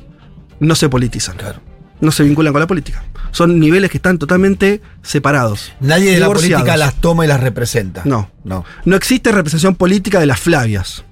no 0.61 0.75
se 0.75 0.89
politizan. 0.89 1.37
Claro. 1.37 1.61
No 2.01 2.11
se 2.11 2.25
vinculan 2.25 2.53
con 2.53 2.61
la 2.61 2.67
política. 2.67 3.05
Son 3.31 3.59
niveles 3.59 3.91
que 3.91 3.99
están 3.99 4.19
totalmente 4.19 4.81
separados. 5.03 5.73
Nadie 5.81 6.13
de 6.13 6.21
la 6.21 6.27
política 6.27 6.77
las 6.77 7.01
toma 7.01 7.25
y 7.25 7.29
las 7.29 7.41
representa. 7.41 8.03
No. 8.05 8.31
No. 8.45 8.65
No 8.85 8.97
existe 8.97 9.31
representación 9.31 9.77
política 9.77 10.21
de 10.21 10.27
las 10.27 10.41
Flavias. 10.41 11.05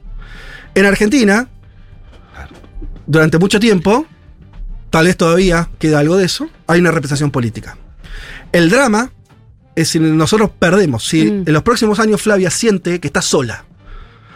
En 0.75 0.87
Argentina, 0.87 1.49
durante 3.07 3.39
mucho 3.39 3.61
tiempo, 3.61 4.07
tal 4.93 5.07
vez 5.07 5.17
todavía 5.17 5.71
queda 5.79 6.01
algo 6.01 6.19
de 6.19 6.27
eso, 6.27 6.51
hay 6.67 6.79
una 6.79 6.91
representación 6.91 7.31
política. 7.31 7.79
El 8.53 8.69
drama 8.69 9.11
es 9.75 9.89
si 9.89 9.99
nosotros 9.99 10.51
perdemos, 10.59 11.09
si 11.09 11.25
mm. 11.25 11.45
en 11.47 11.53
los 11.53 11.63
próximos 11.63 11.99
años 11.99 12.21
Flavia 12.21 12.51
siente 12.51 13.01
que 13.01 13.09
está 13.09 13.23
sola. 13.23 13.65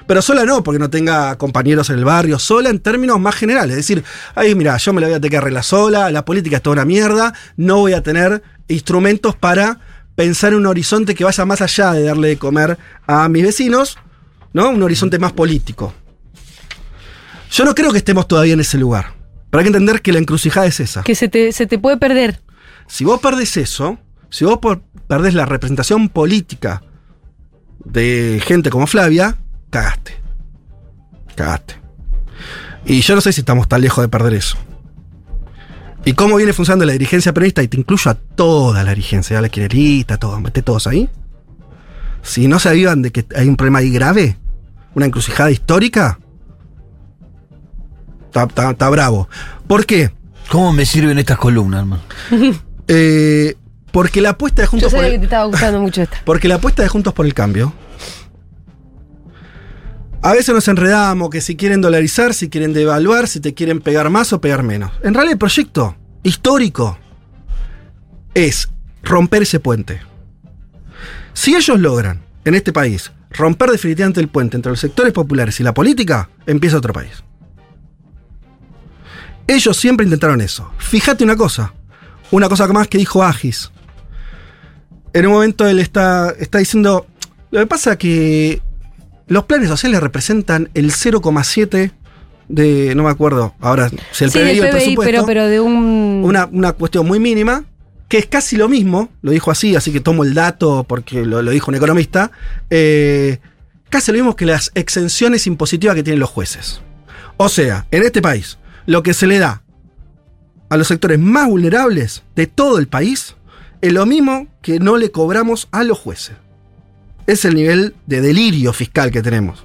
Pero 0.06 0.22
sola 0.22 0.46
no, 0.46 0.62
porque 0.62 0.78
no 0.78 0.88
tenga 0.88 1.36
compañeros 1.36 1.90
en 1.90 1.98
el 1.98 2.06
barrio, 2.06 2.38
sola 2.38 2.70
en 2.70 2.78
términos 2.78 3.20
más 3.20 3.34
generales. 3.34 3.72
Es 3.72 3.86
decir, 3.86 4.02
ay, 4.34 4.54
mira, 4.54 4.78
yo 4.78 4.94
me 4.94 5.02
la 5.02 5.08
voy 5.08 5.16
a 5.16 5.18
tener 5.18 5.30
que 5.30 5.36
arreglar 5.36 5.62
sola, 5.62 6.10
la 6.10 6.24
política 6.24 6.56
es 6.56 6.62
toda 6.62 6.72
una 6.72 6.84
mierda, 6.86 7.34
no 7.58 7.76
voy 7.80 7.92
a 7.92 8.02
tener 8.02 8.42
instrumentos 8.66 9.36
para 9.36 9.78
pensar 10.14 10.54
en 10.54 10.60
un 10.60 10.66
horizonte 10.66 11.14
que 11.14 11.24
vaya 11.24 11.44
más 11.44 11.60
allá 11.60 11.92
de 11.92 12.04
darle 12.04 12.28
de 12.28 12.38
comer 12.38 12.78
a 13.06 13.28
mis 13.28 13.42
vecinos, 13.42 13.98
¿no? 14.54 14.70
Un 14.70 14.82
horizonte 14.82 15.18
más 15.18 15.34
político. 15.34 15.92
Yo 17.50 17.66
no 17.66 17.74
creo 17.74 17.92
que 17.92 17.98
estemos 17.98 18.26
todavía 18.26 18.54
en 18.54 18.60
ese 18.60 18.78
lugar. 18.78 19.15
Pero 19.56 19.68
hay 19.68 19.72
que 19.72 19.78
entender 19.78 20.02
que 20.02 20.12
la 20.12 20.18
encrucijada 20.18 20.66
es 20.66 20.80
esa. 20.80 21.02
Que 21.02 21.14
se 21.14 21.28
te, 21.28 21.50
se 21.50 21.66
te 21.66 21.78
puede 21.78 21.96
perder. 21.96 22.42
Si 22.88 23.06
vos 23.06 23.22
perdés 23.22 23.56
eso, 23.56 23.98
si 24.28 24.44
vos 24.44 24.58
perdés 25.08 25.32
la 25.32 25.46
representación 25.46 26.10
política 26.10 26.82
de 27.82 28.38
gente 28.44 28.68
como 28.68 28.86
Flavia, 28.86 29.38
cagaste. 29.70 30.12
Cagaste. 31.36 31.76
Y 32.84 33.00
yo 33.00 33.14
no 33.14 33.22
sé 33.22 33.32
si 33.32 33.40
estamos 33.40 33.66
tan 33.66 33.80
lejos 33.80 34.04
de 34.04 34.08
perder 34.10 34.34
eso. 34.34 34.58
¿Y 36.04 36.12
cómo 36.12 36.36
viene 36.36 36.52
funcionando 36.52 36.84
la 36.84 36.92
dirigencia 36.92 37.32
peronista? 37.32 37.62
Y 37.62 37.68
te 37.68 37.78
incluyo 37.78 38.10
a 38.10 38.14
toda 38.14 38.84
la 38.84 38.90
dirigencia, 38.90 39.38
a 39.38 39.40
la 39.40 39.48
quinerita, 39.48 40.18
todo, 40.18 40.38
mete 40.38 40.60
todos 40.60 40.86
ahí. 40.86 41.08
Si 42.20 42.46
no 42.46 42.58
se 42.58 42.68
avivan 42.68 43.00
de 43.00 43.10
que 43.10 43.24
hay 43.34 43.48
un 43.48 43.56
problema 43.56 43.78
ahí 43.78 43.88
grave, 43.88 44.36
una 44.94 45.06
encrucijada 45.06 45.50
histórica, 45.50 46.18
Está, 48.44 48.90
bravo. 48.90 49.28
¿Por 49.66 49.86
qué? 49.86 50.10
¿Cómo 50.50 50.72
me 50.72 50.86
sirven 50.86 51.18
estas 51.18 51.38
columnas, 51.38 51.80
hermano? 51.80 52.02
Eh, 52.88 53.56
porque 53.90 54.20
la 54.20 54.30
apuesta 54.30 54.62
de 54.62 54.68
Juntos 54.68 54.94
por 54.94 55.04
el... 55.04 55.10
que 55.10 55.18
te 55.18 55.24
estaba 55.24 55.46
gustando 55.46 55.80
mucho 55.80 56.02
esta. 56.02 56.22
Porque 56.24 56.46
la 56.46 56.54
apuesta 56.54 56.84
de 56.84 56.88
Juntos 56.88 57.12
por 57.12 57.26
el 57.26 57.34
Cambio 57.34 57.72
A 60.22 60.32
veces 60.34 60.54
nos 60.54 60.68
enredamos 60.68 61.30
que 61.30 61.40
si 61.40 61.56
quieren 61.56 61.80
dolarizar, 61.80 62.32
si 62.32 62.48
quieren 62.48 62.72
devaluar, 62.72 63.26
si 63.26 63.40
te 63.40 63.54
quieren 63.54 63.80
pegar 63.80 64.08
más 64.08 64.32
o 64.32 64.40
pegar 64.40 64.62
menos. 64.62 64.92
En 65.02 65.14
realidad 65.14 65.32
el 65.32 65.38
proyecto 65.38 65.96
histórico 66.22 66.96
es 68.34 68.68
romper 69.02 69.42
ese 69.42 69.58
puente. 69.58 70.00
Si 71.32 71.56
ellos 71.56 71.80
logran, 71.80 72.22
en 72.44 72.54
este 72.54 72.72
país, 72.72 73.10
romper 73.30 73.70
definitivamente 73.70 74.20
el 74.20 74.28
puente 74.28 74.56
entre 74.56 74.70
los 74.70 74.80
sectores 74.80 75.12
populares 75.12 75.58
y 75.58 75.62
la 75.62 75.74
política, 75.74 76.30
empieza 76.46 76.76
otro 76.76 76.92
país. 76.92 77.24
Ellos 79.46 79.76
siempre 79.76 80.04
intentaron 80.04 80.40
eso. 80.40 80.70
Fíjate 80.78 81.24
una 81.24 81.36
cosa, 81.36 81.72
una 82.30 82.48
cosa 82.48 82.66
más 82.68 82.88
que 82.88 82.98
dijo 82.98 83.22
Agis. 83.22 83.70
En 85.12 85.26
un 85.26 85.32
momento 85.32 85.66
él 85.66 85.78
está, 85.78 86.34
está 86.38 86.58
diciendo, 86.58 87.06
lo 87.50 87.60
que 87.60 87.66
pasa 87.66 87.92
es 87.92 87.98
que 87.98 88.60
los 89.28 89.44
planes 89.44 89.68
sociales 89.68 90.00
representan 90.00 90.68
el 90.74 90.90
0,7 90.92 91.92
de, 92.48 92.94
no 92.94 93.02
me 93.04 93.10
acuerdo 93.10 93.54
ahora, 93.60 93.90
si 94.12 94.24
el 94.24 94.30
Sí, 94.30 94.38
PBI 94.38 94.44
del 94.46 94.60
o 94.60 94.64
el 94.64 94.70
PBI, 94.70 94.70
presupuesto, 94.70 95.02
pero, 95.10 95.26
pero 95.26 95.46
de 95.46 95.60
un. 95.60 96.22
una, 96.24 96.46
una 96.46 96.72
cuestión 96.72 97.06
muy 97.06 97.18
mínima, 97.18 97.64
que 98.08 98.18
es 98.18 98.26
casi 98.26 98.56
lo 98.56 98.68
mismo, 98.68 99.08
lo 99.22 99.32
dijo 99.32 99.50
así, 99.50 99.74
así 99.74 99.92
que 99.92 100.00
tomo 100.00 100.22
el 100.22 100.34
dato 100.34 100.84
porque 100.88 101.24
lo, 101.24 101.42
lo 101.42 101.50
dijo 101.50 101.70
un 101.70 101.74
economista, 101.76 102.30
eh, 102.70 103.38
casi 103.88 104.12
lo 104.12 104.18
mismo 104.18 104.36
que 104.36 104.46
las 104.46 104.70
exenciones 104.74 105.46
impositivas 105.46 105.96
que 105.96 106.02
tienen 106.02 106.20
los 106.20 106.30
jueces. 106.30 106.80
O 107.36 107.48
sea, 107.48 107.86
en 107.90 108.02
este 108.04 108.22
país, 108.22 108.58
lo 108.86 109.02
que 109.02 109.14
se 109.14 109.26
le 109.26 109.38
da 109.38 109.62
a 110.68 110.76
los 110.76 110.88
sectores 110.88 111.18
más 111.18 111.48
vulnerables 111.48 112.22
de 112.34 112.46
todo 112.46 112.78
el 112.78 112.88
país 112.88 113.36
es 113.80 113.92
lo 113.92 114.06
mismo 114.06 114.48
que 114.62 114.80
no 114.80 114.96
le 114.96 115.10
cobramos 115.10 115.68
a 115.70 115.84
los 115.84 115.98
jueces. 115.98 116.36
Es 117.26 117.44
el 117.44 117.54
nivel 117.54 117.94
de 118.06 118.20
delirio 118.20 118.72
fiscal 118.72 119.10
que 119.10 119.22
tenemos. 119.22 119.64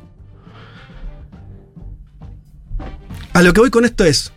A 3.34 3.42
lo 3.42 3.54
que 3.54 3.62
voy 3.62 3.70
con 3.70 3.86
esto 3.86 4.04
es, 4.04 4.34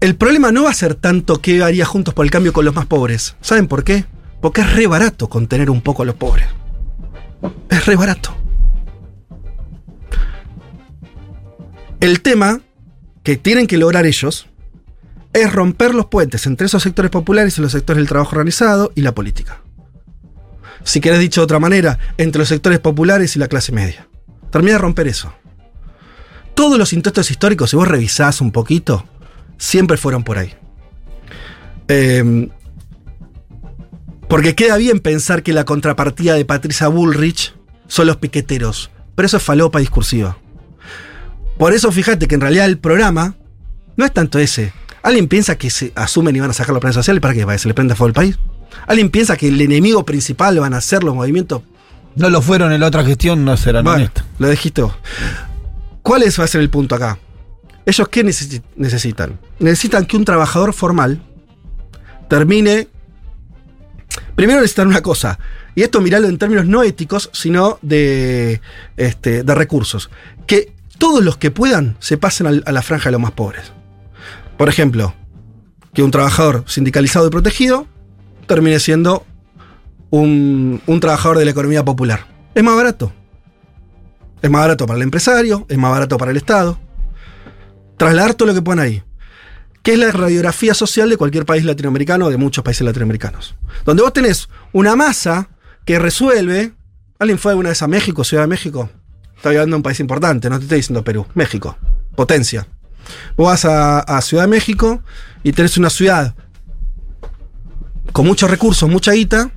el 0.00 0.16
problema 0.16 0.52
no 0.52 0.64
va 0.64 0.70
a 0.70 0.74
ser 0.74 0.94
tanto 0.94 1.40
que 1.40 1.62
haría 1.62 1.84
Juntos 1.84 2.14
por 2.14 2.24
el 2.24 2.30
Cambio 2.30 2.52
con 2.52 2.64
los 2.64 2.74
más 2.74 2.86
pobres. 2.86 3.36
¿Saben 3.40 3.68
por 3.68 3.84
qué? 3.84 4.04
Porque 4.40 4.60
es 4.60 4.72
re 4.74 4.86
barato 4.86 5.28
contener 5.28 5.70
un 5.70 5.80
poco 5.80 6.02
a 6.02 6.06
los 6.06 6.14
pobres. 6.14 6.46
Es 7.70 7.86
re 7.86 7.96
barato. 7.96 8.34
El 12.00 12.20
tema 12.20 12.60
que 13.28 13.36
tienen 13.36 13.66
que 13.66 13.76
lograr 13.76 14.06
ellos 14.06 14.46
es 15.34 15.52
romper 15.52 15.94
los 15.94 16.06
puentes 16.06 16.46
entre 16.46 16.64
esos 16.64 16.82
sectores 16.82 17.10
populares 17.10 17.58
y 17.58 17.60
los 17.60 17.72
sectores 17.72 17.98
del 17.98 18.08
trabajo 18.08 18.30
organizado 18.30 18.90
y 18.94 19.02
la 19.02 19.14
política. 19.14 19.60
Si 20.82 21.02
querés 21.02 21.20
dicho 21.20 21.42
de 21.42 21.44
otra 21.44 21.58
manera, 21.58 21.98
entre 22.16 22.38
los 22.38 22.48
sectores 22.48 22.78
populares 22.78 23.36
y 23.36 23.38
la 23.38 23.48
clase 23.48 23.70
media. 23.70 24.08
Termina 24.50 24.76
de 24.76 24.78
romper 24.78 25.08
eso. 25.08 25.30
Todos 26.54 26.78
los 26.78 26.94
intentos 26.94 27.30
históricos, 27.30 27.68
si 27.68 27.76
vos 27.76 27.86
revisás 27.86 28.40
un 28.40 28.50
poquito, 28.50 29.04
siempre 29.58 29.98
fueron 29.98 30.24
por 30.24 30.38
ahí. 30.38 30.54
Eh, 31.88 32.48
porque 34.26 34.54
queda 34.54 34.78
bien 34.78 35.00
pensar 35.00 35.42
que 35.42 35.52
la 35.52 35.66
contrapartida 35.66 36.32
de 36.32 36.46
Patricia 36.46 36.88
Bullrich 36.88 37.54
son 37.88 38.06
los 38.06 38.16
piqueteros, 38.16 38.90
pero 39.14 39.26
eso 39.26 39.36
es 39.36 39.42
falopa 39.42 39.80
discursiva. 39.80 40.38
Por 41.58 41.72
eso 41.72 41.90
fíjate 41.92 42.26
que 42.28 42.34
en 42.36 42.40
realidad 42.40 42.66
el 42.66 42.78
programa 42.78 43.34
no 43.96 44.04
es 44.04 44.12
tanto 44.12 44.38
ese. 44.38 44.72
¿Alguien 45.02 45.28
piensa 45.28 45.56
que 45.56 45.70
se 45.70 45.92
asumen 45.94 46.34
y 46.36 46.40
van 46.40 46.50
a 46.50 46.52
sacar 46.52 46.72
los 46.72 46.80
planes 46.80 46.94
sociales 46.94 47.20
para 47.20 47.34
que 47.34 47.40
para 47.44 47.54
que 47.54 47.58
se 47.58 47.68
le 47.68 47.74
prenda 47.74 47.94
fuego 47.94 48.08
al 48.08 48.14
país? 48.14 48.38
¿Alguien 48.86 49.10
piensa 49.10 49.36
que 49.36 49.48
el 49.48 49.60
enemigo 49.60 50.04
principal 50.04 50.58
van 50.60 50.74
a 50.74 50.80
ser 50.80 51.02
los 51.02 51.14
movimientos? 51.14 51.62
No 52.14 52.30
lo 52.30 52.42
fueron 52.42 52.72
en 52.72 52.80
la 52.80 52.86
otra 52.88 53.04
gestión, 53.04 53.44
no 53.44 53.56
serán 53.56 53.84
Bueno, 53.84 53.96
honestos. 53.98 54.24
lo 54.38 54.48
dijiste 54.48 54.82
vos. 54.82 54.94
¿Cuál 56.02 56.22
es, 56.22 56.38
va 56.38 56.44
a 56.44 56.48
ser 56.48 56.60
el 56.60 56.70
punto 56.70 56.94
acá? 56.94 57.18
¿Ellos 57.86 58.08
qué 58.08 58.24
necesi- 58.24 58.62
necesitan? 58.76 59.38
Necesitan 59.58 60.04
que 60.06 60.16
un 60.16 60.24
trabajador 60.24 60.72
formal 60.74 61.22
termine. 62.28 62.88
Primero 64.34 64.60
necesitan 64.60 64.88
una 64.88 65.00
cosa, 65.02 65.38
y 65.74 65.82
esto 65.82 66.00
mirarlo 66.00 66.28
en 66.28 66.38
términos 66.38 66.66
no 66.66 66.82
éticos, 66.82 67.30
sino 67.32 67.78
de, 67.82 68.60
este, 68.96 69.42
de 69.42 69.54
recursos. 69.54 70.10
Que 70.46 70.72
todos 70.98 71.24
los 71.24 71.36
que 71.36 71.50
puedan 71.50 71.96
se 72.00 72.18
pasen 72.18 72.62
a 72.64 72.72
la 72.72 72.82
franja 72.82 73.06
de 73.08 73.12
los 73.12 73.20
más 73.20 73.32
pobres. 73.32 73.72
Por 74.56 74.68
ejemplo, 74.68 75.14
que 75.94 76.02
un 76.02 76.10
trabajador 76.10 76.64
sindicalizado 76.66 77.28
y 77.28 77.30
protegido 77.30 77.86
termine 78.46 78.80
siendo 78.80 79.24
un, 80.10 80.80
trabajador 81.00 81.38
de 81.38 81.44
la 81.44 81.52
economía 81.52 81.84
popular. 81.84 82.26
Es 82.54 82.64
más 82.64 82.76
barato. 82.76 83.12
Es 84.42 84.50
más 84.50 84.62
barato 84.62 84.86
para 84.86 84.96
el 84.96 85.02
empresario, 85.02 85.66
es 85.68 85.78
más 85.78 85.90
barato 85.90 86.16
para 86.18 86.30
el 86.30 86.36
Estado. 86.36 86.78
Trasladar 87.96 88.34
todo 88.34 88.48
lo 88.48 88.54
que 88.54 88.62
ponen 88.62 88.84
ahí. 88.84 89.02
Que 89.82 89.92
es 89.92 89.98
la 89.98 90.10
radiografía 90.12 90.74
social 90.74 91.08
de 91.08 91.16
cualquier 91.16 91.46
país 91.46 91.64
latinoamericano 91.64 92.26
o 92.26 92.30
de 92.30 92.36
muchos 92.36 92.64
países 92.64 92.84
latinoamericanos. 92.84 93.54
Donde 93.84 94.02
vos 94.02 94.12
tenés 94.12 94.48
una 94.72 94.96
masa 94.96 95.48
que 95.84 95.98
resuelve. 95.98 96.72
¿Alguien 97.18 97.38
fue 97.38 97.52
alguna 97.52 97.70
vez 97.70 97.82
a 97.82 97.88
México, 97.88 98.22
Ciudad 98.22 98.44
de 98.44 98.48
México? 98.48 98.90
Estoy 99.38 99.54
hablando 99.54 99.74
de 99.74 99.78
un 99.78 99.82
país 99.82 100.00
importante, 100.00 100.50
no 100.50 100.58
te 100.58 100.64
estoy 100.64 100.78
diciendo 100.78 101.02
Perú. 101.02 101.26
México. 101.34 101.78
Potencia. 102.14 102.66
Vos 103.36 103.46
vas 103.46 103.64
a, 103.64 104.00
a 104.00 104.20
Ciudad 104.20 104.42
de 104.42 104.48
México 104.48 105.02
y 105.42 105.52
tenés 105.52 105.78
una 105.78 105.90
ciudad 105.90 106.34
con 108.12 108.26
muchos 108.26 108.50
recursos, 108.50 108.88
mucha 108.88 109.12
guita, 109.12 109.50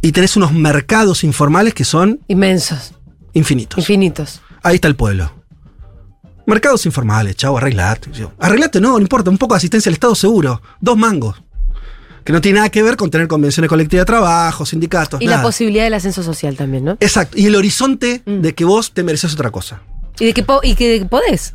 y 0.00 0.12
tenés 0.12 0.36
unos 0.36 0.52
mercados 0.52 1.24
informales 1.24 1.74
que 1.74 1.84
son 1.84 2.20
Inmensos, 2.28 2.94
infinitos. 3.32 3.78
infinitos. 3.78 4.40
Ahí 4.62 4.76
está 4.76 4.86
el 4.88 4.96
pueblo. 4.96 5.32
Mercados 6.46 6.84
informales, 6.86 7.36
chavo, 7.36 7.56
arreglate. 7.58 8.10
Arreglate, 8.38 8.80
no, 8.80 8.92
no 8.92 9.00
importa, 9.00 9.30
un 9.30 9.38
poco 9.38 9.54
de 9.54 9.58
asistencia 9.58 9.88
al 9.88 9.94
Estado 9.94 10.14
seguro. 10.14 10.60
Dos 10.80 10.96
mangos. 10.96 11.42
Que 12.24 12.32
no 12.32 12.40
tiene 12.40 12.56
nada 12.56 12.70
que 12.70 12.82
ver 12.82 12.96
con 12.96 13.10
tener 13.10 13.28
convenciones 13.28 13.68
colectivas 13.68 14.02
de 14.02 14.06
trabajo, 14.06 14.64
sindicatos, 14.64 15.20
Y 15.20 15.26
nada. 15.26 15.38
la 15.38 15.42
posibilidad 15.42 15.84
del 15.84 15.94
ascenso 15.94 16.22
social 16.22 16.56
también, 16.56 16.84
¿no? 16.84 16.92
Exacto. 17.00 17.36
Y 17.38 17.46
el 17.46 17.54
horizonte 17.54 18.22
Mm. 18.24 18.40
de 18.40 18.54
que 18.54 18.64
vos 18.64 18.92
te 18.92 19.02
mereces 19.02 19.34
otra 19.34 19.50
cosa. 19.50 19.82
Y 20.18 20.24
de 20.26 20.32
que, 20.34 20.42
po- 20.42 20.60
y 20.62 20.74
que 20.74 21.04
podés. 21.08 21.54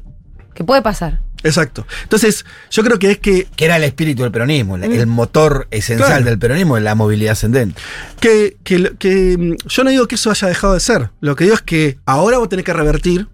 Que 0.53 0.63
puede 0.63 0.82
pasar. 0.82 1.21
Exacto. 1.41 1.88
Entonces, 2.03 2.45
yo 2.69 2.84
creo 2.84 2.99
que 2.99 3.12
es 3.12 3.17
que, 3.17 3.47
Que 3.55 3.63
era 3.65 3.77
el 3.77 3.84
espíritu 3.86 4.23
del 4.23 4.32
peronismo, 4.32 4.75
el- 4.75 4.84
el 4.84 5.08
motor 5.08 5.67
esencial 5.71 6.10
Claro. 6.10 6.25
del 6.25 6.38
peronismo 6.38 6.77
la 6.79 6.95
movilidad 6.95 7.32
ascendente. 7.32 7.79
que, 8.19 8.58
que, 8.63 8.93
que, 8.99 9.38
mm, 9.39 9.67
yo 9.69 9.84
no 9.86 9.89
digo 9.89 10.08
que 10.08 10.15
eso 10.15 10.29
haya 10.29 10.49
dejado 10.49 10.73
de 10.73 10.82
ser. 10.82 11.10
Lo 11.21 11.36
que 11.38 11.45
digo 11.45 11.55
es 11.55 11.62
que 11.62 11.97
ahora 12.05 12.38
vos 12.39 12.49
tenés 12.49 12.65
que 12.65 12.73
revertir 12.73 13.27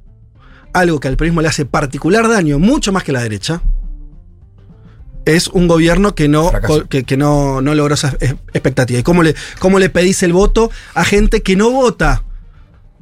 algo 0.73 0.99
que 0.99 1.07
al 1.07 1.17
peronismo 1.17 1.41
le 1.41 1.47
hace 1.47 1.65
particular 1.65 2.27
daño, 2.29 2.59
mucho 2.59 2.91
más 2.93 3.03
que 3.03 3.11
la 3.11 3.21
derecha. 3.23 3.61
Es 5.25 5.47
un 5.47 5.67
gobierno 5.67 6.13
que 6.15 6.27
no, 6.27 6.51
que, 6.89 7.03
que 7.03 7.17
no, 7.17 7.61
no 7.61 7.73
logró 7.75 7.95
esa 7.95 8.15
es- 8.19 8.35
expectativa. 8.53 8.99
¿Y 8.99 9.03
cómo 9.03 9.23
le, 9.23 9.35
cómo 9.59 9.79
le 9.79 9.89
pedís 9.89 10.21
el 10.23 10.33
voto 10.33 10.69
a 10.93 11.03
gente 11.03 11.41
que 11.41 11.55
no 11.55 11.71
vota 11.71 12.23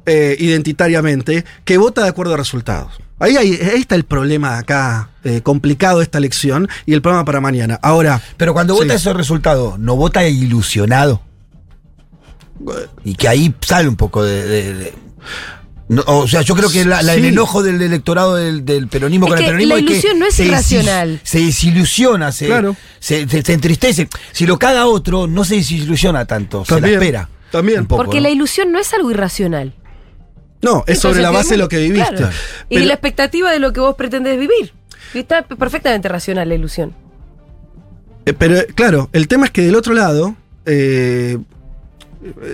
eh, 0.06 0.36
identitariamente, 0.38 1.44
que 1.64 1.76
vota 1.78 2.02
de 2.02 2.08
acuerdo 2.08 2.34
a 2.34 2.36
resultados? 2.38 2.92
Ahí, 3.20 3.36
ahí 3.36 3.58
está 3.80 3.94
el 3.94 4.04
problema 4.04 4.58
acá, 4.58 5.08
eh, 5.22 5.40
complicado 5.42 5.98
de 5.98 6.04
esta 6.04 6.18
elección 6.18 6.68
y 6.84 6.94
el 6.94 7.00
problema 7.02 7.24
para 7.24 7.40
mañana. 7.40 7.78
Ahora, 7.82 8.20
Pero 8.36 8.52
cuando 8.52 8.74
Sí. 8.74 8.82
vota 8.82 8.94
esos 8.94 9.16
resultados, 9.16 9.78
¿no 9.78 9.94
vota 9.96 10.26
ilusionado? 10.26 11.22
Y 13.04 13.14
que 13.14 13.28
ahí 13.28 13.54
sale 13.60 13.88
un 13.88 13.96
poco 13.96 14.22
de. 14.24 14.44
de- 14.46 14.74
de- 14.74 14.94
no, 15.88 16.02
o 16.06 16.26
sea, 16.26 16.40
yo 16.42 16.54
creo 16.54 16.70
que 16.70 16.84
la- 16.84 17.02
la- 17.02 17.14
el 17.14 17.24
enojo 17.26 17.62
del 17.62 17.80
electorado 17.82 18.36
del, 18.36 18.64
del 18.64 18.88
peronismo 18.88 19.26
Es 19.26 19.30
con 19.32 19.38
el 19.38 19.44
peronismo 19.44 19.74
la 19.74 19.80
es 19.80 19.86
que 19.86 19.92
ilusión 19.92 20.18
no 20.18 20.26
es 20.26 20.34
se 20.34 20.44
irracional. 20.46 21.20
desil- 21.20 21.20
Se 21.24 21.38
desilusiona, 21.40 22.32
se, 22.32 22.46
Claro. 22.46 22.76
se, 23.00 23.28
se- 23.28 23.42
se 23.42 23.52
entristece. 23.52 24.08
Si 24.32 24.46
lo 24.46 24.58
caga 24.58 24.86
otro, 24.86 25.26
no 25.26 25.44
se 25.44 25.56
desilusiona 25.56 26.24
tanto, 26.24 26.64
se 26.64 26.80
la 26.80 26.88
espera. 26.88 27.28
también. 27.50 27.86
Poco, 27.86 28.02
Porque 28.02 28.16
¿no? 28.18 28.22
la 28.24 28.30
ilusión 28.30 28.72
no 28.72 28.78
es 28.80 28.92
algo 28.94 29.10
irracional. 29.10 29.74
no, 30.62 30.82
es 30.86 30.98
sobre 31.00 31.20
la 31.20 31.30
base 31.30 31.50
de 31.50 31.58
lo 31.58 31.68
que 31.68 31.76
viviste. 31.78 32.14
Claro. 32.14 32.32
Y 32.70 32.78
la 32.78 32.94
expectativa 32.94 33.52
de 33.52 33.58
lo 33.58 33.74
que 33.74 33.80
vos 33.80 33.94
pretendés 33.96 34.38
vivir. 34.40 34.72
Y 35.12 35.18
está 35.18 35.42
perfectamente 35.42 36.08
racional 36.08 36.48
la 36.48 36.54
ilusión. 36.54 36.94
Eh, 38.24 38.32
Pero 38.32 38.56
claro, 38.74 39.10
el 39.12 39.28
tema 39.28 39.44
es 39.44 39.50
que 39.52 39.60
del 39.60 39.76
otro 39.76 39.92
lado 39.92 40.34
eh, 40.64 41.36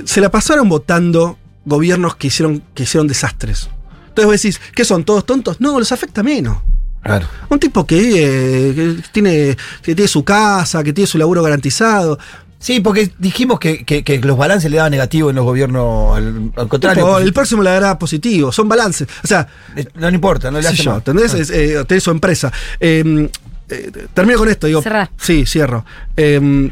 se 0.05 0.21
la 0.21 0.29
pasaron 0.33 0.69
votando 0.69 1.39
gobiernos 1.71 2.17
que 2.17 2.27
hicieron, 2.27 2.63
que 2.75 2.83
hicieron 2.83 3.09
desastres. 3.09 3.71
Entonces 4.09 4.27
vos 4.27 4.33
decís, 4.43 4.61
¿qué 4.75 4.85
son? 4.85 5.05
¿Todos 5.05 5.25
tontos? 5.25 5.59
No, 5.61 5.79
los 5.79 5.91
afecta 5.93 6.23
menos. 6.23 6.59
Claro. 7.03 7.27
Un 7.49 7.59
tipo 7.59 7.87
que, 7.87 7.95
vive, 7.99 8.75
que 8.75 9.03
tiene, 9.13 9.57
que 9.83 9.95
tiene 9.95 10.07
su 10.09 10.23
casa, 10.23 10.85
que 10.85 10.93
tiene 10.93 11.07
su 11.07 11.17
laburo 11.17 11.43
garantizado. 11.43 12.19
Sí, 12.59 12.81
porque 12.81 13.11
dijimos 13.19 13.59
que, 13.59 13.87
que- 13.87 14.05
que 14.05 14.19
los 14.19 14.37
balances 14.37 14.71
le 14.71 14.77
daban 14.77 14.91
negativo 14.93 15.31
en 15.31 15.37
los 15.37 15.47
gobiernos, 15.47 16.15
al, 16.15 16.53
al 16.57 16.69
contrario. 16.69 17.03
Tipo, 17.07 17.19
el 17.19 17.33
próximo 17.33 17.63
le 17.63 17.71
dará 17.71 17.99
positivo. 17.99 18.53
Son 18.53 18.69
balances. 18.69 19.09
O 19.25 19.27
sea, 19.27 19.49
Eh, 19.77 19.87
No 19.95 20.11
le 20.11 20.15
importa, 20.17 20.51
no 20.51 20.61
le 20.61 20.69
hace 20.69 20.83
yo, 20.83 20.91
mal. 20.91 20.99
¿entendés? 20.99 21.33
Ah. 21.33 21.39
Es, 21.39 21.49
eh, 21.51 21.83
tenés 21.89 22.03
su 22.05 22.11
empresa. 22.11 22.53
Eh, 22.79 23.31
eh, 23.71 23.93
termino 24.13 24.39
con 24.39 24.51
esto, 24.51 24.67
digo. 24.67 24.83
Cerrá. 24.83 25.11
Sí, 25.17 25.47
cierro. 25.47 25.87
Eh, 26.19 26.71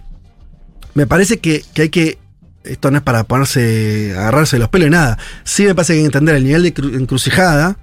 me 0.92 1.06
parece 1.06 1.38
que, 1.38 1.64
que 1.72 1.82
hay 1.82 1.88
que 1.88 2.18
esto 2.64 2.90
no 2.90 2.98
es 2.98 3.02
para 3.02 3.24
ponerse, 3.24 4.14
agarrarse 4.16 4.58
los 4.58 4.68
pelos 4.68 4.88
y 4.88 4.90
nada. 4.90 5.18
Sí 5.44 5.64
me 5.64 5.74
parece 5.74 5.92
que 5.92 5.96
hay 5.98 6.02
que 6.02 6.06
entender 6.06 6.34
el 6.36 6.44
nivel 6.44 6.62
de 6.62 6.74
cru- 6.74 6.94
encrucijada 6.98 7.78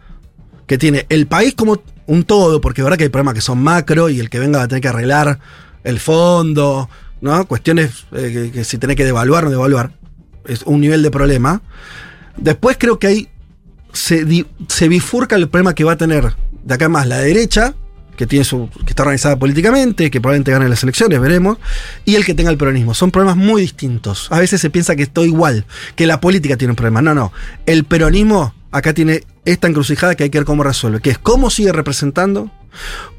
que 0.68 0.78
tiene 0.78 1.06
el 1.10 1.28
país 1.28 1.54
como 1.56 1.82
un 2.08 2.24
todo, 2.24 2.62
porque 2.62 2.82
es 2.82 2.84
verdad 2.84 2.98
que 2.98 3.04
hay 3.06 3.10
problemas 3.10 3.34
que 3.36 3.42
son 3.42 3.62
macro 3.64 4.10
y 4.10 4.20
el 4.20 4.30
que 4.30 4.40
venga 4.40 4.60
va 4.60 4.66
a 4.66 4.68
tener 4.68 4.82
que 4.82 4.88
arreglar 4.88 5.40
el 5.84 6.00
fondo, 6.00 6.90
¿no? 7.22 7.46
Cuestiones 7.48 8.06
eh, 8.12 8.52
que, 8.54 8.64
si 8.64 8.78
tenés 8.78 8.96
que 8.96 9.06
devaluar 9.06 9.44
o 9.44 9.46
no 9.46 9.52
devaluar. 9.52 9.92
Es 10.46 10.62
un 10.64 10.82
nivel 10.82 11.02
de 11.02 11.12
problema. 11.12 11.62
Después 12.38 12.78
creo 12.80 13.00
que 13.00 13.08
hay. 13.08 13.30
Se, 13.94 14.46
se 14.68 14.88
bifurca 14.90 15.36
el 15.36 15.48
problema 15.48 15.74
que 15.74 15.84
va 15.84 15.94
a 15.94 15.98
tener 15.98 16.36
de 16.64 16.74
acá 16.74 16.90
más 16.90 17.08
la 17.08 17.20
derecha, 17.20 17.74
que 18.16 18.28
tiene 18.28 18.46
su. 18.46 18.70
que 18.86 18.92
está 18.92 19.04
organizada 19.04 19.38
políticamente, 19.38 20.10
que 20.10 20.22
probablemente 20.22 20.52
gane 20.52 20.70
las 20.70 20.84
elecciones, 20.84 21.20
veremos, 21.20 21.58
y 22.06 22.16
el 22.16 22.26
que 22.26 22.34
tenga 22.34 22.52
el 22.52 22.58
peronismo. 22.58 22.94
Son 22.94 23.12
problemas 23.12 23.38
muy 23.38 23.62
distintos. 23.62 24.28
A 24.32 24.40
veces 24.40 24.62
se 24.62 24.70
piensa 24.70 24.96
que 24.96 25.04
esto 25.04 25.26
igual, 25.26 25.66
que 25.96 26.08
la 26.08 26.20
política 26.20 26.58
tiene 26.58 26.72
un 26.72 26.76
problema. 26.76 27.02
No, 27.02 27.14
no. 27.14 27.32
El 27.66 27.84
peronismo 27.84 28.54
acá 28.72 28.94
tiene 28.94 29.24
esta 29.46 29.68
encrucijada 29.68 30.16
que 30.16 30.24
hay 30.24 30.30
que 30.30 30.40
ver 30.40 30.46
cómo 30.46 30.64
resuelve, 30.64 31.00
que 31.00 31.12
es 31.12 31.18
cómo 31.18 31.50
sigue 31.50 31.72
representando, 31.72 32.52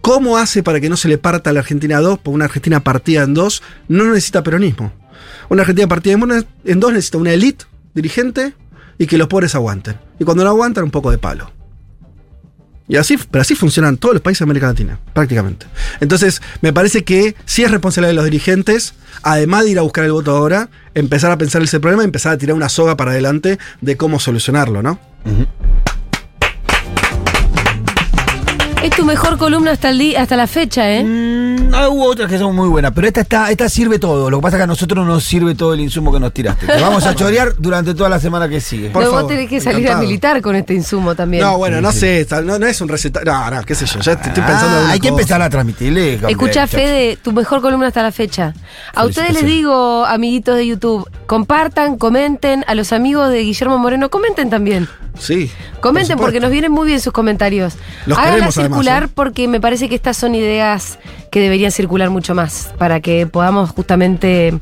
cómo 0.00 0.38
hace 0.38 0.62
para 0.62 0.80
que 0.80 0.88
no 0.88 0.96
se 0.96 1.08
le 1.08 1.18
parta 1.18 1.50
a 1.50 1.52
la 1.52 1.60
Argentina 1.60 2.00
dos, 2.00 2.18
porque 2.18 2.34
una 2.34 2.44
Argentina 2.46 2.80
partida 2.80 3.22
en 3.22 3.34
dos 3.34 3.62
no 3.88 4.04
necesita 4.04 4.42
peronismo. 4.42 4.92
Una 5.48 5.62
Argentina 5.62 5.86
partida 5.86 6.18
en 6.64 6.80
dos 6.80 6.92
necesita 6.92 7.18
una 7.18 7.32
élite 7.32 7.64
dirigente 7.94 8.54
y 8.98 9.06
que 9.06 9.18
los 9.18 9.28
pobres 9.28 9.54
aguanten. 9.54 9.96
Y 10.18 10.24
cuando 10.24 10.44
no 10.44 10.50
aguantan, 10.50 10.84
un 10.84 10.90
poco 10.90 11.10
de 11.10 11.18
palo. 11.18 11.50
Y 12.88 12.96
así, 12.96 13.16
pero 13.30 13.42
así 13.42 13.54
funcionan 13.54 13.96
todos 13.96 14.14
los 14.14 14.22
países 14.22 14.40
de 14.40 14.44
América 14.44 14.68
Latina, 14.68 14.98
prácticamente. 15.12 15.66
Entonces, 16.00 16.40
me 16.60 16.72
parece 16.72 17.02
que 17.02 17.34
sí 17.44 17.64
es 17.64 17.70
responsabilidad 17.70 18.10
de 18.10 18.14
los 18.14 18.24
dirigentes, 18.24 18.94
además 19.22 19.64
de 19.64 19.72
ir 19.72 19.78
a 19.78 19.82
buscar 19.82 20.04
el 20.04 20.12
voto 20.12 20.36
ahora, 20.36 20.68
empezar 20.94 21.32
a 21.32 21.38
pensar 21.38 21.62
ese 21.62 21.80
problema 21.80 22.02
y 22.02 22.06
empezar 22.06 22.32
a 22.32 22.38
tirar 22.38 22.54
una 22.54 22.68
soga 22.68 22.96
para 22.96 23.10
adelante 23.10 23.58
de 23.80 23.96
cómo 23.96 24.20
solucionarlo, 24.20 24.82
¿no? 24.82 25.00
Es 28.82 28.90
tu 28.90 29.04
mejor 29.04 29.36
columna 29.36 29.72
hasta, 29.72 29.90
el 29.90 29.98
día, 29.98 30.22
hasta 30.22 30.36
la 30.36 30.46
fecha, 30.46 30.88
¿eh? 30.88 31.02
Mm, 31.02 31.55
ah, 31.76 31.88
hubo 31.88 32.04
otras 32.06 32.30
que 32.30 32.38
son 32.38 32.54
muy 32.54 32.68
buenas, 32.68 32.92
pero 32.94 33.06
esta 33.06 33.20
está, 33.22 33.50
esta 33.50 33.68
sirve 33.68 33.98
todo. 33.98 34.30
Lo 34.30 34.38
que 34.38 34.42
pasa 34.42 34.56
es 34.56 34.60
que 34.60 34.64
a 34.64 34.66
nosotros 34.66 35.06
nos 35.06 35.24
sirve 35.24 35.54
todo 35.54 35.74
el 35.74 35.80
insumo 35.80 36.12
que 36.12 36.20
nos 36.20 36.32
tiraste. 36.32 36.66
Te 36.66 36.80
vamos 36.80 37.04
a 37.06 37.14
chorear 37.16 37.54
durante 37.58 37.94
toda 37.94 38.08
la 38.08 38.18
semana 38.20 38.48
que 38.48 38.60
sigue. 38.60 38.90
Por 38.90 39.02
Luego 39.02 39.12
vos 39.12 39.20
favor, 39.22 39.32
tenés 39.34 39.48
que 39.50 39.60
salir 39.60 39.80
encantado. 39.80 39.98
a 39.98 40.06
militar 40.06 40.42
con 40.42 40.56
este 40.56 40.74
insumo 40.74 41.14
también. 41.14 41.42
No, 41.42 41.58
bueno, 41.58 41.80
no 41.80 41.92
sé, 41.92 42.26
no, 42.44 42.58
no 42.58 42.66
es 42.66 42.80
un 42.80 42.88
recetario. 42.88 43.32
No, 43.32 43.50
no, 43.50 43.62
qué 43.64 43.74
sé 43.74 43.86
yo, 43.86 44.00
ya 44.00 44.12
estoy 44.12 44.28
estoy 44.28 44.42
Ah, 44.44 44.46
pensando 44.46 44.78
hay 44.88 45.00
que 45.00 45.08
cosa. 45.10 45.20
empezar 45.20 45.42
a 45.42 45.50
transmitirle. 45.50 46.14
Escucha. 46.28 46.66
Fede, 46.66 47.16
tu 47.22 47.32
mejor 47.32 47.60
columna 47.60 47.86
hasta 47.88 48.02
la 48.02 48.12
fecha. 48.12 48.52
A 48.94 49.04
ustedes 49.04 49.32
les 49.34 49.44
digo, 49.44 50.04
amiguitos 50.04 50.56
de 50.56 50.66
YouTube, 50.66 51.08
compartan, 51.26 51.96
comenten, 51.96 52.64
a 52.66 52.74
los 52.74 52.92
amigos 52.92 53.30
de 53.30 53.40
Guillermo 53.42 53.78
Moreno, 53.78 54.10
comenten 54.10 54.50
también. 54.50 54.88
Sí. 55.18 55.50
Comenten 55.80 56.16
por 56.16 56.26
porque 56.26 56.40
nos 56.40 56.50
vienen 56.50 56.72
muy 56.72 56.86
bien 56.88 57.00
sus 57.00 57.12
comentarios. 57.12 57.74
Los 58.06 58.18
Háganla 58.18 58.34
queremos, 58.36 58.56
además, 58.58 58.76
circular 58.76 59.02
¿eh? 59.04 59.08
porque 59.14 59.48
me 59.48 59.60
parece 59.60 59.88
que 59.88 59.94
estas 59.94 60.16
son 60.16 60.34
ideas 60.34 60.98
que 61.36 61.42
deberían 61.42 61.70
circular 61.70 62.08
mucho 62.08 62.34
más 62.34 62.70
para 62.78 63.00
que 63.00 63.26
podamos 63.26 63.68
justamente 63.68 64.54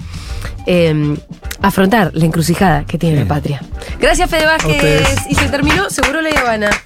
eh, 0.66 1.16
afrontar 1.62 2.10
la 2.14 2.24
encrucijada 2.24 2.84
que 2.84 2.98
tiene 2.98 3.20
la 3.20 3.26
patria. 3.26 3.62
Gracias, 4.00 4.28
Fede 4.28 4.44
Vázquez. 4.44 5.06
Y 5.30 5.36
se 5.36 5.46
terminó, 5.50 5.88
seguro 5.88 6.20
la 6.20 6.30
Habana. 6.30 6.70